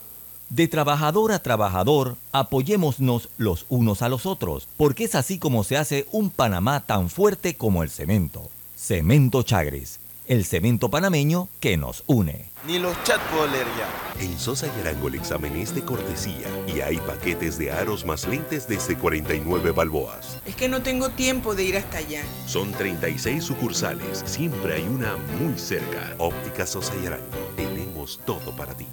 [0.51, 5.77] De trabajador a trabajador, apoyémonos los unos a los otros, porque es así como se
[5.77, 8.49] hace un Panamá tan fuerte como el cemento.
[8.75, 12.49] Cemento Chagres, el cemento panameño que nos une.
[12.67, 14.21] Ni los chat puedo leer ya.
[14.21, 18.27] En Sosa y Arango el examen es de cortesía y hay paquetes de aros más
[18.27, 20.37] lentes desde 49 balboas.
[20.45, 22.23] Es que no tengo tiempo de ir hasta allá.
[22.45, 26.13] Son 36 sucursales, siempre hay una muy cerca.
[26.17, 27.23] Óptica Sosa y Arango,
[27.55, 28.85] tenemos todo para ti.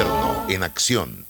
[0.00, 1.29] Gobierno en acción.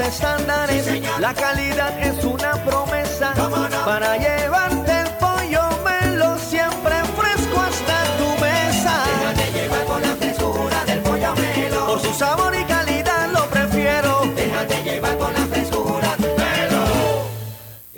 [0.00, 0.84] Estándares.
[0.84, 3.32] Sí, la calidad es una promesa.
[3.84, 4.71] Para llevarte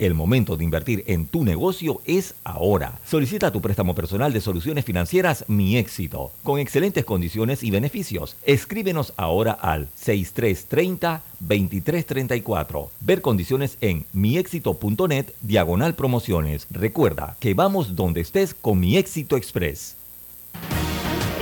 [0.05, 2.99] El momento de invertir en tu negocio es ahora.
[3.07, 8.35] Solicita tu préstamo personal de soluciones financieras Mi Éxito, con excelentes condiciones y beneficios.
[8.43, 12.89] Escríbenos ahora al 6330-2334.
[12.99, 16.67] Ver condiciones en miexito.net, diagonal promociones.
[16.69, 19.95] Recuerda que vamos donde estés con Mi Éxito Express.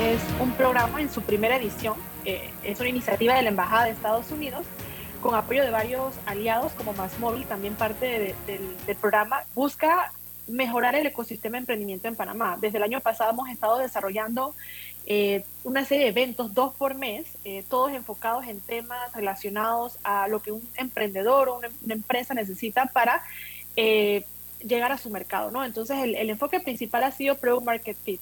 [0.01, 1.95] Es un programa en su primera edición.
[2.23, 4.63] eh, es una iniciativa de la Embajada de Estados Unidos
[5.23, 8.35] con apoyo de varios aliados como Más Móvil, también parte de-
[8.85, 9.43] del, programa.
[9.55, 10.11] Busca
[10.47, 12.57] mejorar el ecosistema de emprendimiento en Panamá.
[12.59, 14.53] Desde el año pasado hemos estado desarrollando
[15.05, 20.27] eh, una serie de eventos, dos por mes, eh, todos enfocados en temas relacionados a
[20.27, 23.23] lo que un emprendedor o una, empresa necesita para
[23.77, 24.25] eh,
[24.59, 25.63] llegar a su mercado, ¿no?
[25.63, 28.19] Entonces el, el enfoque principal ha sido Product Market Fit.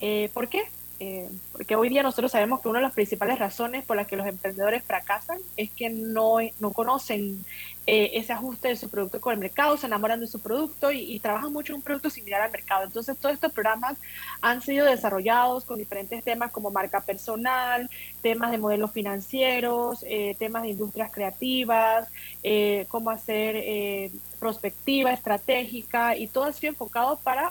[0.00, 0.64] Eh, ¿Por qué?
[1.04, 4.14] Eh, porque hoy día nosotros sabemos que una de las principales razones por las que
[4.14, 7.44] los emprendedores fracasan es que no, no conocen
[7.88, 11.18] eh, ese ajuste de su producto con el mercado, se enamoran de su producto y,
[11.18, 12.84] trabajan mucho en un producto similar al mercado.
[12.84, 13.98] Entonces, todos estos programas
[14.40, 17.90] han sido desarrollados con diferentes temas como marca personal,
[18.22, 22.08] temas de modelos financieros, eh, temas de industrias creativas,
[22.44, 27.50] eh, cómo hacer prospectiva estratégica y todo ha sido enfocado para,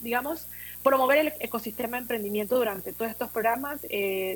[0.00, 0.48] digamos,
[0.82, 3.80] promover el ecosistema de emprendimiento durante todos estos programas,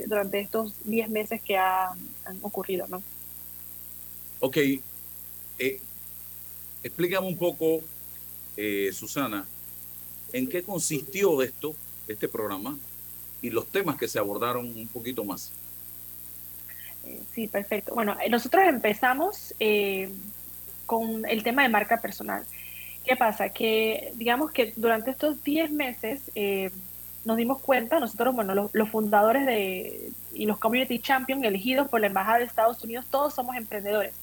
[0.07, 1.99] durante estos 10 meses que han
[2.43, 3.03] ocurrido, ¿no?
[4.45, 4.57] Ok,
[5.61, 5.80] eh,
[6.82, 7.80] explícame un poco,
[8.57, 9.47] eh, Susana,
[10.32, 11.76] en qué consistió esto,
[12.09, 12.76] este programa,
[13.40, 15.53] y los temas que se abordaron un poquito más.
[17.07, 17.95] Eh, sí, perfecto.
[17.95, 19.55] Bueno, nosotros empezamos
[20.86, 22.45] con el tema de marca personal.
[23.05, 23.48] ¿Qué pasa?
[23.48, 26.30] Que digamos que durante estos 10 meses
[27.24, 32.09] nos dimos cuenta, nosotros, bueno, los, fundadores de, y los Community Champions elegidos por la
[32.09, 34.14] Embajada de Estados Unidos, todos somos emprendedores.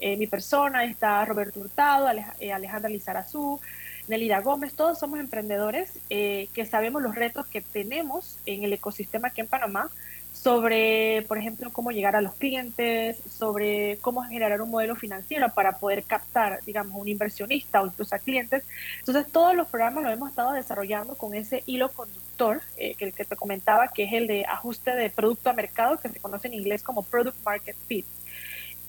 [0.00, 2.08] Eh, mi persona, está Roberto Hurtado,
[2.38, 3.60] eh, Alejandra Lizarazú,
[4.06, 9.28] Nelida Gómez, todos somos emprendedores eh, que sabemos los retos que tenemos en el ecosistema
[9.28, 9.90] aquí en Panamá
[10.44, 15.78] sobre, por ejemplo, cómo llegar a los clientes, sobre cómo generar un modelo financiero para
[15.78, 18.62] poder captar, digamos, un inversionista o incluso a clientes.
[18.98, 23.36] Entonces, todos los programas los hemos estado desarrollando con ese hilo conductor que, que te
[23.36, 26.82] comentaba, que es el de ajuste de producto a mercado, que se conoce en inglés
[26.82, 28.04] como Product Market Fit.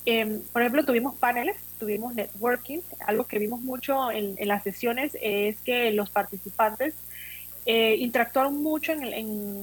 [0.06, 2.80] Em, por ejemplo, tuvimos paneles, tuvimos networking.
[3.08, 6.93] Algo que vimos mucho en, las sesiones es que los participantes
[7.68, 8.93] eh, interactuaron mucho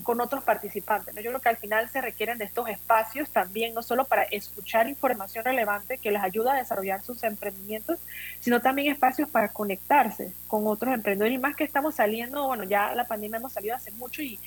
[0.03, 1.15] con otros participantes.
[1.15, 4.89] Yo creo que al final se requieren de estos espacios también, no solo para escuchar
[4.89, 8.01] información relevante que les ayuda a desarrollar sus emprendimientos,
[8.41, 11.35] sino también espacios para conectarse con otros emprendedores.
[11.37, 14.39] Y más que estamos saliendo, bueno, ya la pandemia hemos salido hace mucho y,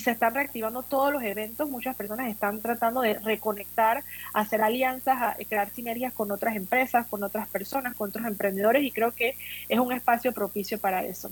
[0.00, 1.68] se están reactivando todos los eventos.
[1.68, 7.24] Muchas personas están tratando de reconectar, hacer alianzas, a crear sinergias con otras empresas, con
[7.24, 9.34] otras personas, con otros emprendedores y creo que
[9.68, 11.30] es un espacio propicio para eso.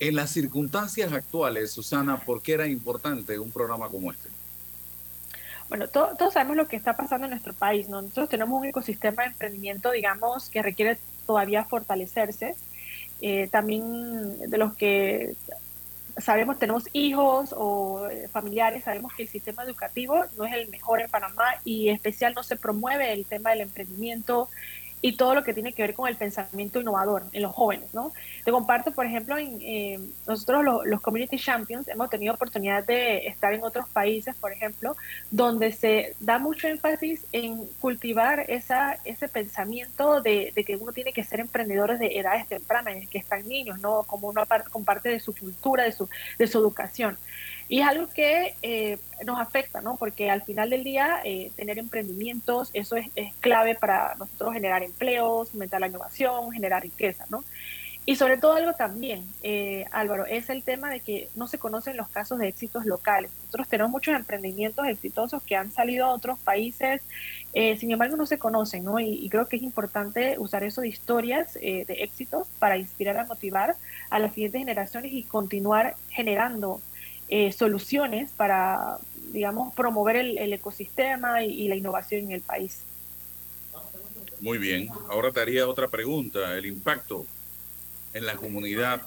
[0.00, 4.28] En las circunstancias actuales, Susana, ¿por qué era importante un programa como este?
[5.68, 8.00] Bueno, todos sabemos lo que está pasando en nuestro país, ¿no?
[8.00, 12.54] Nosotros tenemos un ecosistema de emprendimiento, digamos, que requiere todavía fortalecerse.
[13.20, 15.34] Eh, también de los que
[16.16, 21.00] sabemos, tenemos hijos o eh, familiares, sabemos que el sistema educativo no es el mejor
[21.00, 24.48] en Panamá y en especial no se promueve el tema del emprendimiento,
[25.00, 28.12] y todo lo que tiene que ver con el pensamiento innovador en los jóvenes, ¿no?
[28.44, 33.52] Te comparto, por ejemplo, en, eh, nosotros los, Community Champions hemos tenido oportunidad de estar
[33.52, 34.96] en otros países, por ejemplo,
[35.30, 41.24] donde se da mucho énfasis en cultivar esa, ese pensamiento de, que uno tiene que
[41.24, 44.02] ser emprendedor desde edades tempranas, que están niños, ¿no?
[44.04, 47.16] Como una parte, con parte de su cultura, de su, de su educación.
[47.68, 49.96] Y es algo que eh, nos afecta, ¿no?
[49.96, 53.08] Porque al final del día, eh, tener emprendimientos, eso es,
[53.40, 57.44] clave para nosotros generar empleos, aumentar la innovación, generar riqueza, ¿no?
[58.06, 61.98] Y sobre todo algo también, eh, Álvaro, es el tema de que no se conocen
[61.98, 63.30] los casos de éxitos locales.
[63.44, 67.02] Nosotros tenemos muchos emprendimientos exitosos que han salido a otros países,
[67.52, 68.98] sin embargo no se conocen, ¿no?
[68.98, 73.76] Y, creo que es importante usar eso de historias de éxitos para inspirar a motivar
[74.08, 76.80] a las siguientes generaciones y continuar generando
[77.28, 78.98] eh, soluciones para,
[79.32, 82.80] digamos, promover el, ecosistema y, la innovación en el país.
[84.40, 87.26] Muy bien, ahora te haría otra pregunta, el impacto
[88.14, 89.02] en la comunidad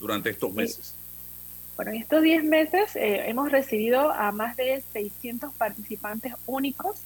[0.00, 0.94] durante estos meses.
[1.76, 7.02] Bueno, en estos 10 meses eh, hemos recibido a más de 600 participantes únicos.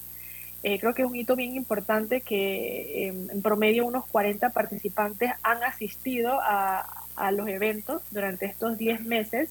[0.63, 5.61] Eh, creo que es un hito bien importante que en promedio unos 40 participantes han
[5.63, 9.49] asistido a, a los eventos durante estos 10 meses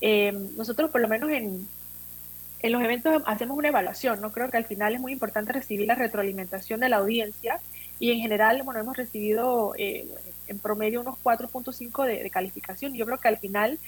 [0.00, 1.66] eh, nosotros por lo menos en,
[2.60, 4.32] en los eventos hacemos una evaluación, ¿no?
[4.32, 7.60] Creo que al final es muy importante recibir la retroalimentación de la audiencia
[7.98, 10.06] y en general, bueno, hemos recibido eh,
[10.46, 12.94] en promedio unos 4.5 de, de, calificación.
[12.94, 13.78] Yo creo que al final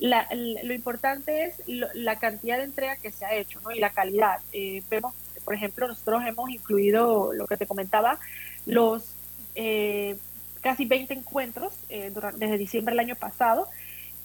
[0.00, 3.60] lo importante es la cantidad de entrega que se ha hecho.
[3.74, 4.38] Y la calidad.
[4.52, 5.14] Eh, vemos,
[5.44, 8.18] por ejemplo, nosotros hemos incluido lo que te comentaba,
[8.64, 9.12] los
[10.62, 13.68] casi 20 encuentros desde diciembre del año pasado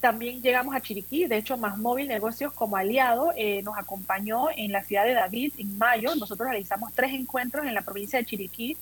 [0.03, 4.73] también llegamos a Chiriquí, de hecho, Más Móvil Negocios como aliado eh, nos acompañó en
[4.73, 6.13] la ciudad de David en mayo.
[6.15, 8.75] Nosotros realizamos tres encuentros en la provincia de Chiriquí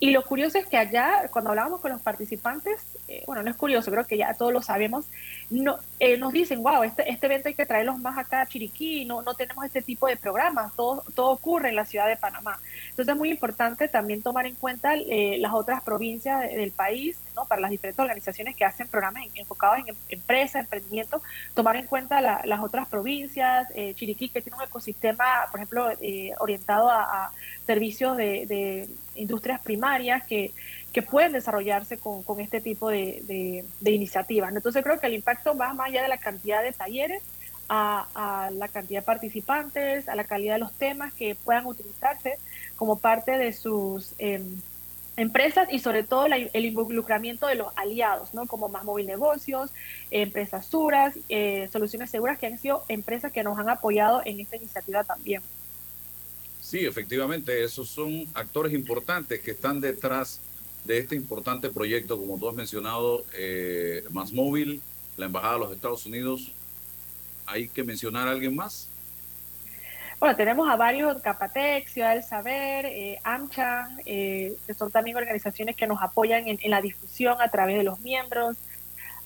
[0.00, 3.56] y lo curioso es que allá, cuando hablábamos con los participantes, eh, bueno, no es
[3.56, 5.06] curioso, creo que ya todos lo sabemos,
[5.50, 9.04] no, eh, nos dicen, wow, este, este evento hay que traerlos más acá a Chiriquí,
[9.04, 12.58] no, no tenemos este tipo de programas, todo, todo ocurre en la ciudad de Panamá.
[12.90, 17.44] Entonces es muy importante también tomar en cuenta las otras provincias del país, ¿no?
[17.46, 21.22] Para las diferentes organizaciones que hacen programas enfocados en em, empresas, emprendimiento,
[21.54, 26.32] tomar en cuenta las otras provincias, eh, Chiriquí, que tiene un ecosistema, por ejemplo, eh,
[26.38, 27.30] orientado a,
[27.66, 30.52] servicios de, industrias primarias que,
[30.96, 34.50] que pueden desarrollarse con, este tipo de, iniciativas.
[34.56, 37.22] Entonces creo que el impacto va más allá de la cantidad de talleres,
[37.68, 42.38] a, la cantidad de participantes, a la calidad de los temas que puedan utilizarse
[42.76, 44.62] como parte de sus em,
[45.18, 48.46] empresas y sobre todo el involucramiento de los aliados, ¿no?
[48.46, 49.72] Como Más Móvil Negocios,
[50.10, 54.56] Empresas Suras, eh, Soluciones Seguras, que han sido empresas que nos han apoyado en esta
[54.56, 55.42] iniciativa también.
[56.62, 60.40] Sí, efectivamente, esos son actores importantes que están detrás
[60.86, 64.80] de este importante proyecto, como tú has mencionado, eh, Más Móvil,
[65.16, 66.52] la Embajada de los Estados Unidos.
[67.46, 68.88] ¿Hay que mencionar a alguien más?
[70.18, 73.20] Bueno, tenemos a varios, Capatex, Ciudad del Saber, eh,
[74.06, 78.00] eh, que son también organizaciones que nos apoyan en, la difusión a través de los
[78.00, 78.56] miembros.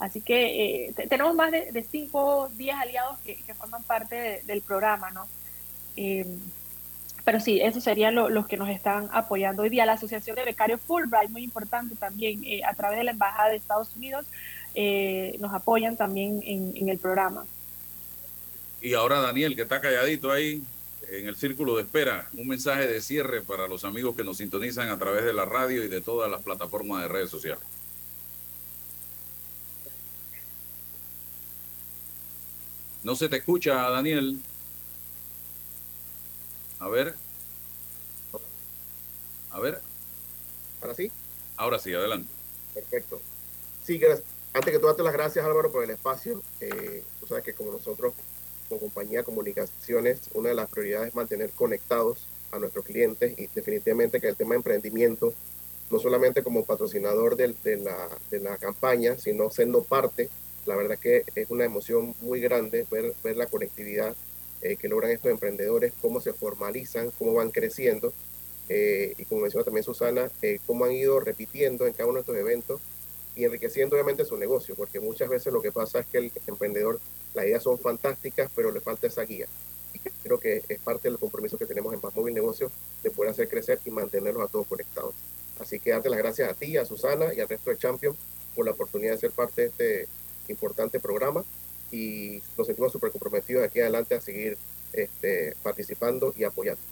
[0.00, 5.10] Así que eh, tenemos más de, de, cinco, diez aliados que, forman parte del programa,
[5.10, 5.28] ¿no?
[7.20, 9.86] Eh, pero sí, esos serían los que nos están apoyando hoy día.
[9.86, 13.94] La Asociación de Becarios Fulbright, muy importante también, a través de la Embajada de Estados
[13.96, 14.26] Unidos,
[15.38, 17.44] nos apoyan también en, en el programa.
[18.80, 20.62] Y ahora Daniel, que está calladito ahí,
[21.10, 24.88] en el círculo de espera, un mensaje de cierre para los amigos que nos sintonizan
[24.88, 27.64] a través de la radio y de todas las plataformas de redes sociales.
[33.02, 34.38] No se te escucha, Daniel.
[36.80, 37.14] A ver.
[39.50, 39.80] A ver.
[40.80, 41.12] ¿Ahora sí?
[41.56, 42.32] Ahora sí, adelante.
[42.74, 43.20] Perfecto.
[43.84, 44.26] Sí, gracias.
[44.54, 46.42] Antes que todo, darte las gracias, Álvaro, por el espacio.
[46.60, 48.14] Eh, tú sabes que como nosotros
[48.68, 53.48] como compañía de comunicaciones, una de las prioridades es mantener conectados a nuestros clientes y
[53.48, 55.34] definitivamente que el tema de emprendimiento,
[55.90, 60.30] no solamente como patrocinador de, la, de la campaña, sino siendo parte,
[60.66, 64.14] la verdad que es una emoción muy grande ver, ver la conectividad
[64.62, 68.12] eh, que logran estos emprendedores, cómo se formalizan, cómo van creciendo.
[68.68, 72.20] Eh, y como mencionó también Susana, eh, cómo han ido repitiendo en cada uno de
[72.20, 72.80] estos eventos
[73.34, 77.00] y enriqueciendo obviamente su negocio, porque muchas veces lo que pasa es que el emprendedor
[77.34, 79.46] las ideas son fantásticas, pero le falta esa guía.
[79.94, 82.70] Y creo que es parte del compromiso que tenemos en Más Móvil Negocio
[83.02, 85.14] de poder hacer crecer y mantenerlos a todos conectados.
[85.58, 88.16] Así que darte las gracias a ti, a Susana y al resto de Champion
[88.54, 90.08] por la oportunidad de ser parte de este
[90.48, 91.44] importante programa
[91.90, 94.56] y nos sentimos súper comprometidos de aquí adelante a seguir
[94.92, 96.82] este, participando y apoyando.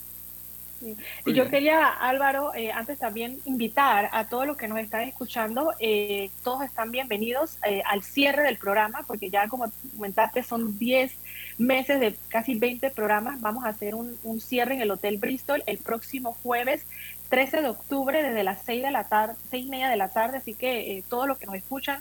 [1.26, 5.74] Y yo quería, Álvaro, eh, antes también invitar a todos los que nos están escuchando,
[5.80, 11.12] eh, todos están bienvenidos eh, al cierre del programa, porque ya como comentaste son 10
[11.58, 13.40] meses de casi 20 programas.
[13.40, 16.86] Vamos a hacer un, un cierre en el Hotel Bristol el próximo jueves
[17.28, 20.38] 13 de octubre desde las 6 de la tarde, 6 y media de la tarde,
[20.38, 22.00] así que todos los que nos escuchan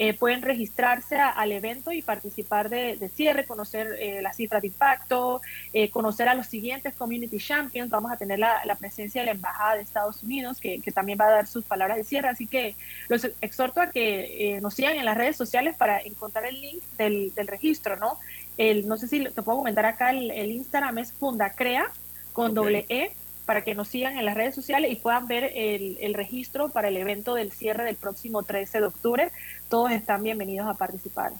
[0.00, 5.40] eh, pueden registrarse al evento y participar de, cierre, conocer eh, las cifras de impacto,
[5.72, 7.90] eh, conocer a los siguientes Community Champions.
[7.90, 11.30] Vamos a tener la, presencia de la Embajada de Estados Unidos, que, también va a
[11.30, 12.28] dar sus palabras de cierre.
[12.28, 12.76] Así que
[13.08, 17.32] los exhorto a que nos sigan en las redes sociales para encontrar el link del,
[17.48, 18.18] registro, ¿no?
[18.56, 21.90] El, no sé si te puedo comentar acá, el, Instagram es Fundacrea
[22.32, 23.10] con doble E
[23.48, 26.98] para que nos sigan en las redes sociales y puedan ver el, registro para el
[26.98, 29.32] evento del cierre del próximo 13 de octubre.
[29.70, 31.32] Todos están bienvenidos a participar.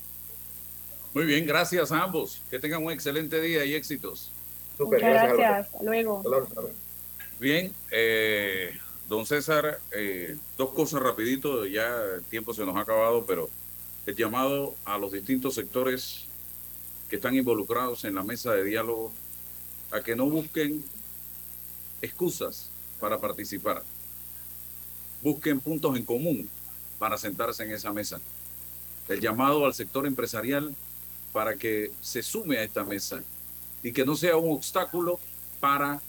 [1.13, 2.41] Muy bien, gracias a ambos.
[2.49, 4.33] Que tengan un excelente día y éxitos.
[4.79, 5.67] Muchas gracias.
[5.67, 6.23] Hasta luego.
[7.39, 8.75] Bien, eh,
[9.07, 13.51] don César, eh, dos cosas rapidito, ya el tiempo se nos ha acabado, pero
[14.07, 16.25] el llamado a los distintos sectores
[17.11, 19.13] que están involucrados en la mesa de diálogo
[19.91, 20.83] a que no busquen
[22.03, 22.71] excusas
[23.01, 23.83] para participar.
[25.23, 26.49] Busquen puntos en común
[26.99, 28.21] para sentarse en esa mesa.
[29.09, 30.75] El llamado al sector empresarial
[31.33, 33.23] para que se sume a esta mesa
[33.83, 35.19] y que no sea un obstáculo
[35.61, 36.01] para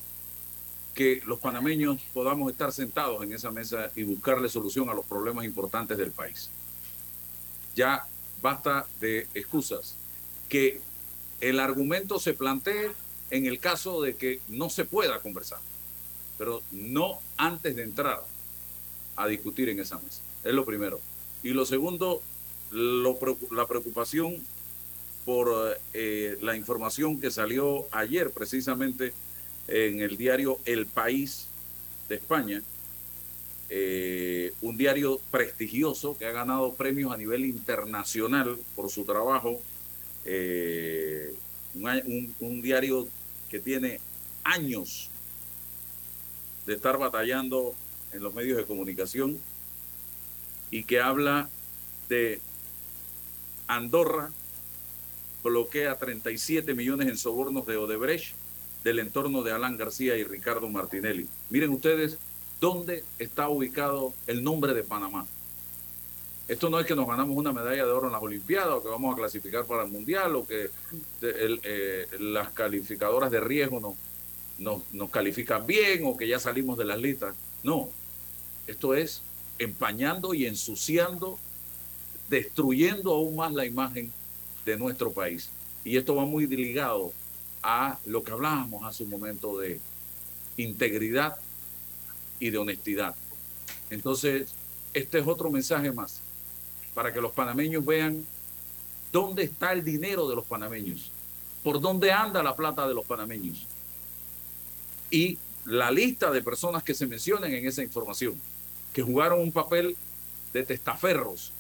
[0.94, 5.46] que los panameños podamos estar sentados en esa mesa y buscarle solución a los problemas
[5.46, 6.50] importantes del país.
[7.76, 8.06] Ya
[8.42, 9.96] basta de excusas.
[10.50, 10.82] Que
[11.42, 12.92] el argumento se plantee
[13.30, 15.60] en el caso de que no se pueda conversar
[16.40, 18.24] pero no antes de entrar
[19.18, 20.22] a discutir en esa mesa.
[20.44, 21.02] Es lo primero.
[21.44, 22.24] Y lo segundo,
[22.72, 24.38] la preocupación
[25.26, 29.12] por eh, la información que salió ayer precisamente
[29.68, 31.48] en el diario El País
[32.08, 32.64] de España,
[33.70, 39.62] eh, un diario prestigioso que ha ganado premios a nivel internacional por su trabajo,
[40.24, 41.36] eh,
[41.76, 43.08] un diario
[43.50, 44.00] que tiene
[44.44, 45.10] años
[46.70, 47.74] de estar batallando
[48.14, 49.40] en los medios de comunicación,
[50.70, 51.50] y que habla
[52.10, 52.40] de
[53.68, 54.30] Andorra
[55.44, 58.36] bloquea 37 millones en sobornos de Odebrecht
[58.84, 61.28] del entorno de Alan García y Ricardo Martinelli.
[61.50, 62.20] Miren ustedes
[62.62, 65.26] dónde está ubicado el nombre de Panamá.
[66.48, 68.90] Esto no es que nos ganamos una medalla de oro en las Olimpiadas o que
[68.90, 70.70] vamos a clasificar para el Mundial o que
[71.24, 73.96] eh, las calificadoras de riesgo nos,
[74.60, 77.36] nos, califican bien o que ya salimos de las listas.
[77.64, 77.90] No,
[78.68, 79.22] esto es
[79.58, 81.40] empañando y ensuciando,
[82.30, 84.12] destruyendo aún más la imagen
[84.66, 85.50] de nuestro país.
[85.84, 87.12] Y esto va muy ligado
[87.64, 89.80] a lo que hablábamos hace un momento de
[90.58, 91.38] integridad
[92.40, 93.16] y de honestidad.
[93.90, 94.54] Entonces,
[94.94, 96.22] este es otro mensaje más
[96.94, 98.26] para que los panameños vean
[99.12, 101.12] dónde está el dinero de los panameños,
[101.64, 103.66] por dónde anda la plata de los panameños
[105.12, 108.40] y la lista de personas que se mencionan en esa información,
[108.94, 109.96] que jugaron un papel
[110.54, 111.52] de testaferros,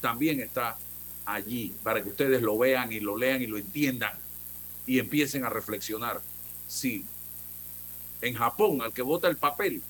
[0.00, 0.76] también está
[1.24, 4.12] allí para que ustedes lo vean y lo lean y lo entiendan
[4.86, 6.20] y empiecen a reflexionar.
[6.66, 7.04] Si
[8.20, 9.82] en Japón al que vota el papel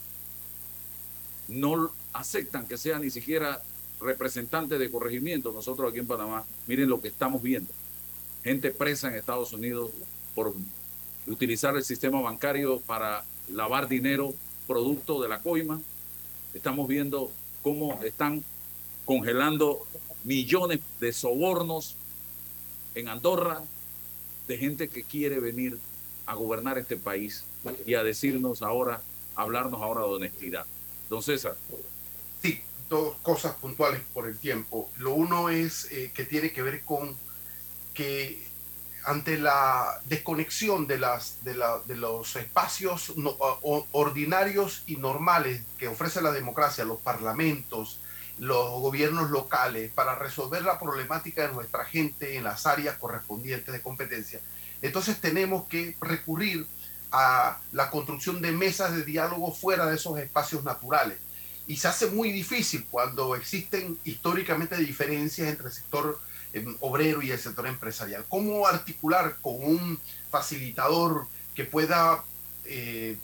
[1.48, 3.62] no aceptan que sea ni siquiera
[4.00, 7.72] representante de corregimiento, nosotros aquí en Panamá, miren lo que estamos viendo.
[8.44, 9.90] Gente presa en Estados Unidos
[10.34, 10.54] por
[11.28, 14.34] utilizar el sistema bancario para lavar dinero
[14.66, 15.80] producto de la coima.
[16.54, 17.30] Estamos viendo
[17.62, 18.42] cómo están
[19.04, 19.86] congelando
[20.24, 21.96] millones de sobornos
[22.94, 23.62] en Andorra
[24.46, 25.78] de gente que quiere venir
[26.26, 27.44] a gobernar este país
[27.86, 29.02] y a decirnos ahora,
[29.34, 30.66] hablarnos ahora de honestidad.
[31.08, 31.56] Don César.
[32.42, 34.90] Sí, dos cosas puntuales por el tiempo.
[34.98, 37.16] Lo uno es eh, que tiene que ver con
[37.94, 38.47] que
[39.04, 43.12] ante la desconexión de, las, de, la, de los espacios
[43.92, 48.00] ordinarios y normales que ofrece la democracia, los parlamentos,
[48.38, 53.82] los gobiernos locales, para resolver la problemática de nuestra gente en las áreas correspondientes de
[53.82, 54.40] competencia,
[54.82, 56.66] entonces tenemos que recurrir
[57.10, 61.18] a la construcción de mesas de diálogo fuera de esos espacios naturales.
[61.66, 66.18] Y se hace muy difícil cuando existen históricamente diferencias entre el sector
[66.80, 68.24] obrero y el sector empresarial.
[68.28, 70.00] ¿Cómo articular con un
[70.30, 72.24] facilitador que pueda
[72.64, 73.16] eh,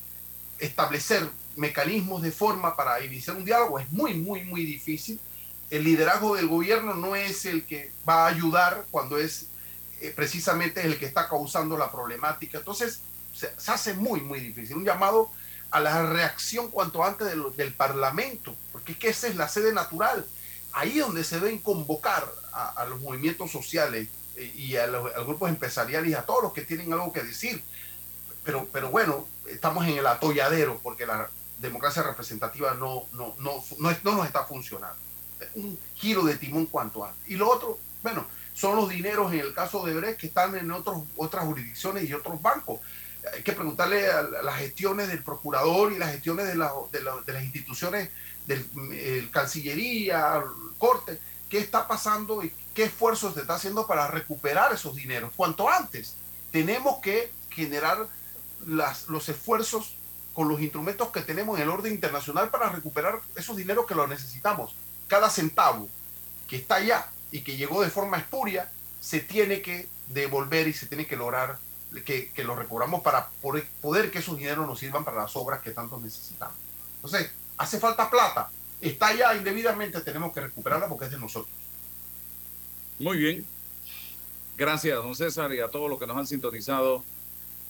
[0.58, 3.78] establecer mecanismos de forma para iniciar un diálogo?
[3.78, 5.20] Es muy, muy, muy difícil.
[5.70, 9.48] El liderazgo del gobierno no es el que va a ayudar cuando es
[10.00, 12.58] eh, precisamente el que está causando la problemática.
[12.58, 13.00] Entonces,
[13.32, 14.76] se, hace muy, muy difícil.
[14.76, 15.30] Un llamado
[15.70, 20.24] a la reacción cuanto antes del Parlamento, porque es que esa es la sede natural
[20.74, 26.10] ahí donde se deben convocar a, los movimientos sociales eh, y a los, grupos empresariales
[26.10, 27.62] y a todos los que tienen algo que decir.
[28.44, 34.12] Pero, pero bueno, estamos en el atolladero porque la democracia representativa no, no, no, no,
[34.12, 34.96] nos está funcionando.
[35.54, 37.28] Un giro de timón cuanto antes.
[37.28, 40.70] Y lo otro, bueno, son los dineros en el caso de Brecht que están en
[40.70, 42.80] otros, otras jurisdicciones y otros bancos.
[43.32, 47.42] Hay que preguntarle a las gestiones del procurador y las gestiones de, de, de las
[47.42, 48.10] instituciones
[48.46, 50.42] del Cancillería,
[50.84, 51.18] Corte,
[51.48, 55.32] qué está pasando y qué esfuerzos se está haciendo para recuperar esos dineros.
[55.34, 56.14] Cuanto antes,
[56.52, 58.06] tenemos que generar
[58.66, 59.96] los esfuerzos
[60.34, 64.10] con los instrumentos que tenemos en el orden internacional para recuperar esos dineros que los
[64.10, 64.74] necesitamos.
[65.06, 65.88] Cada centavo
[66.48, 68.70] que está allá y que llegó de forma espuria,
[69.00, 71.58] se tiene que devolver y se tiene que lograr
[72.04, 73.30] que, lo recobramos para
[73.80, 76.56] poder que esos dineros nos sirvan para las obras que tanto necesitamos.
[76.96, 78.50] Entonces, hace falta plata,
[78.88, 81.54] está ya indebidamente, tenemos que recuperarla porque es de nosotros.
[82.98, 83.44] Muy bien.
[84.56, 87.02] Gracias, don César, y a todos los que nos han sintonizado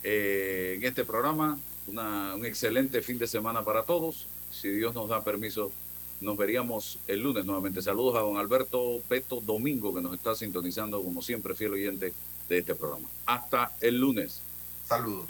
[0.03, 1.59] eh, en este programa.
[1.87, 4.27] un excelente fin de semana para todos.
[4.51, 5.73] Si Dios nos da permiso,
[6.21, 7.83] nos veríamos el lunes nuevamente.
[7.83, 12.13] Saludos a don Alberto Peto Domingo, que nos está sintonizando, como siempre, fiel oyente
[12.49, 13.09] de este programa.
[13.27, 14.41] Hasta el lunes.
[14.87, 15.27] Saludos.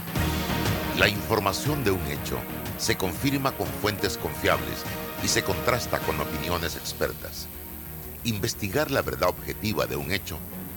[0.98, 2.38] La información de un hecho
[2.78, 4.84] se confirma con fuentes confiables
[5.24, 7.48] y se contrasta con opiniones expertas.
[8.24, 10.38] Investigar la verdad objetiva de un hecho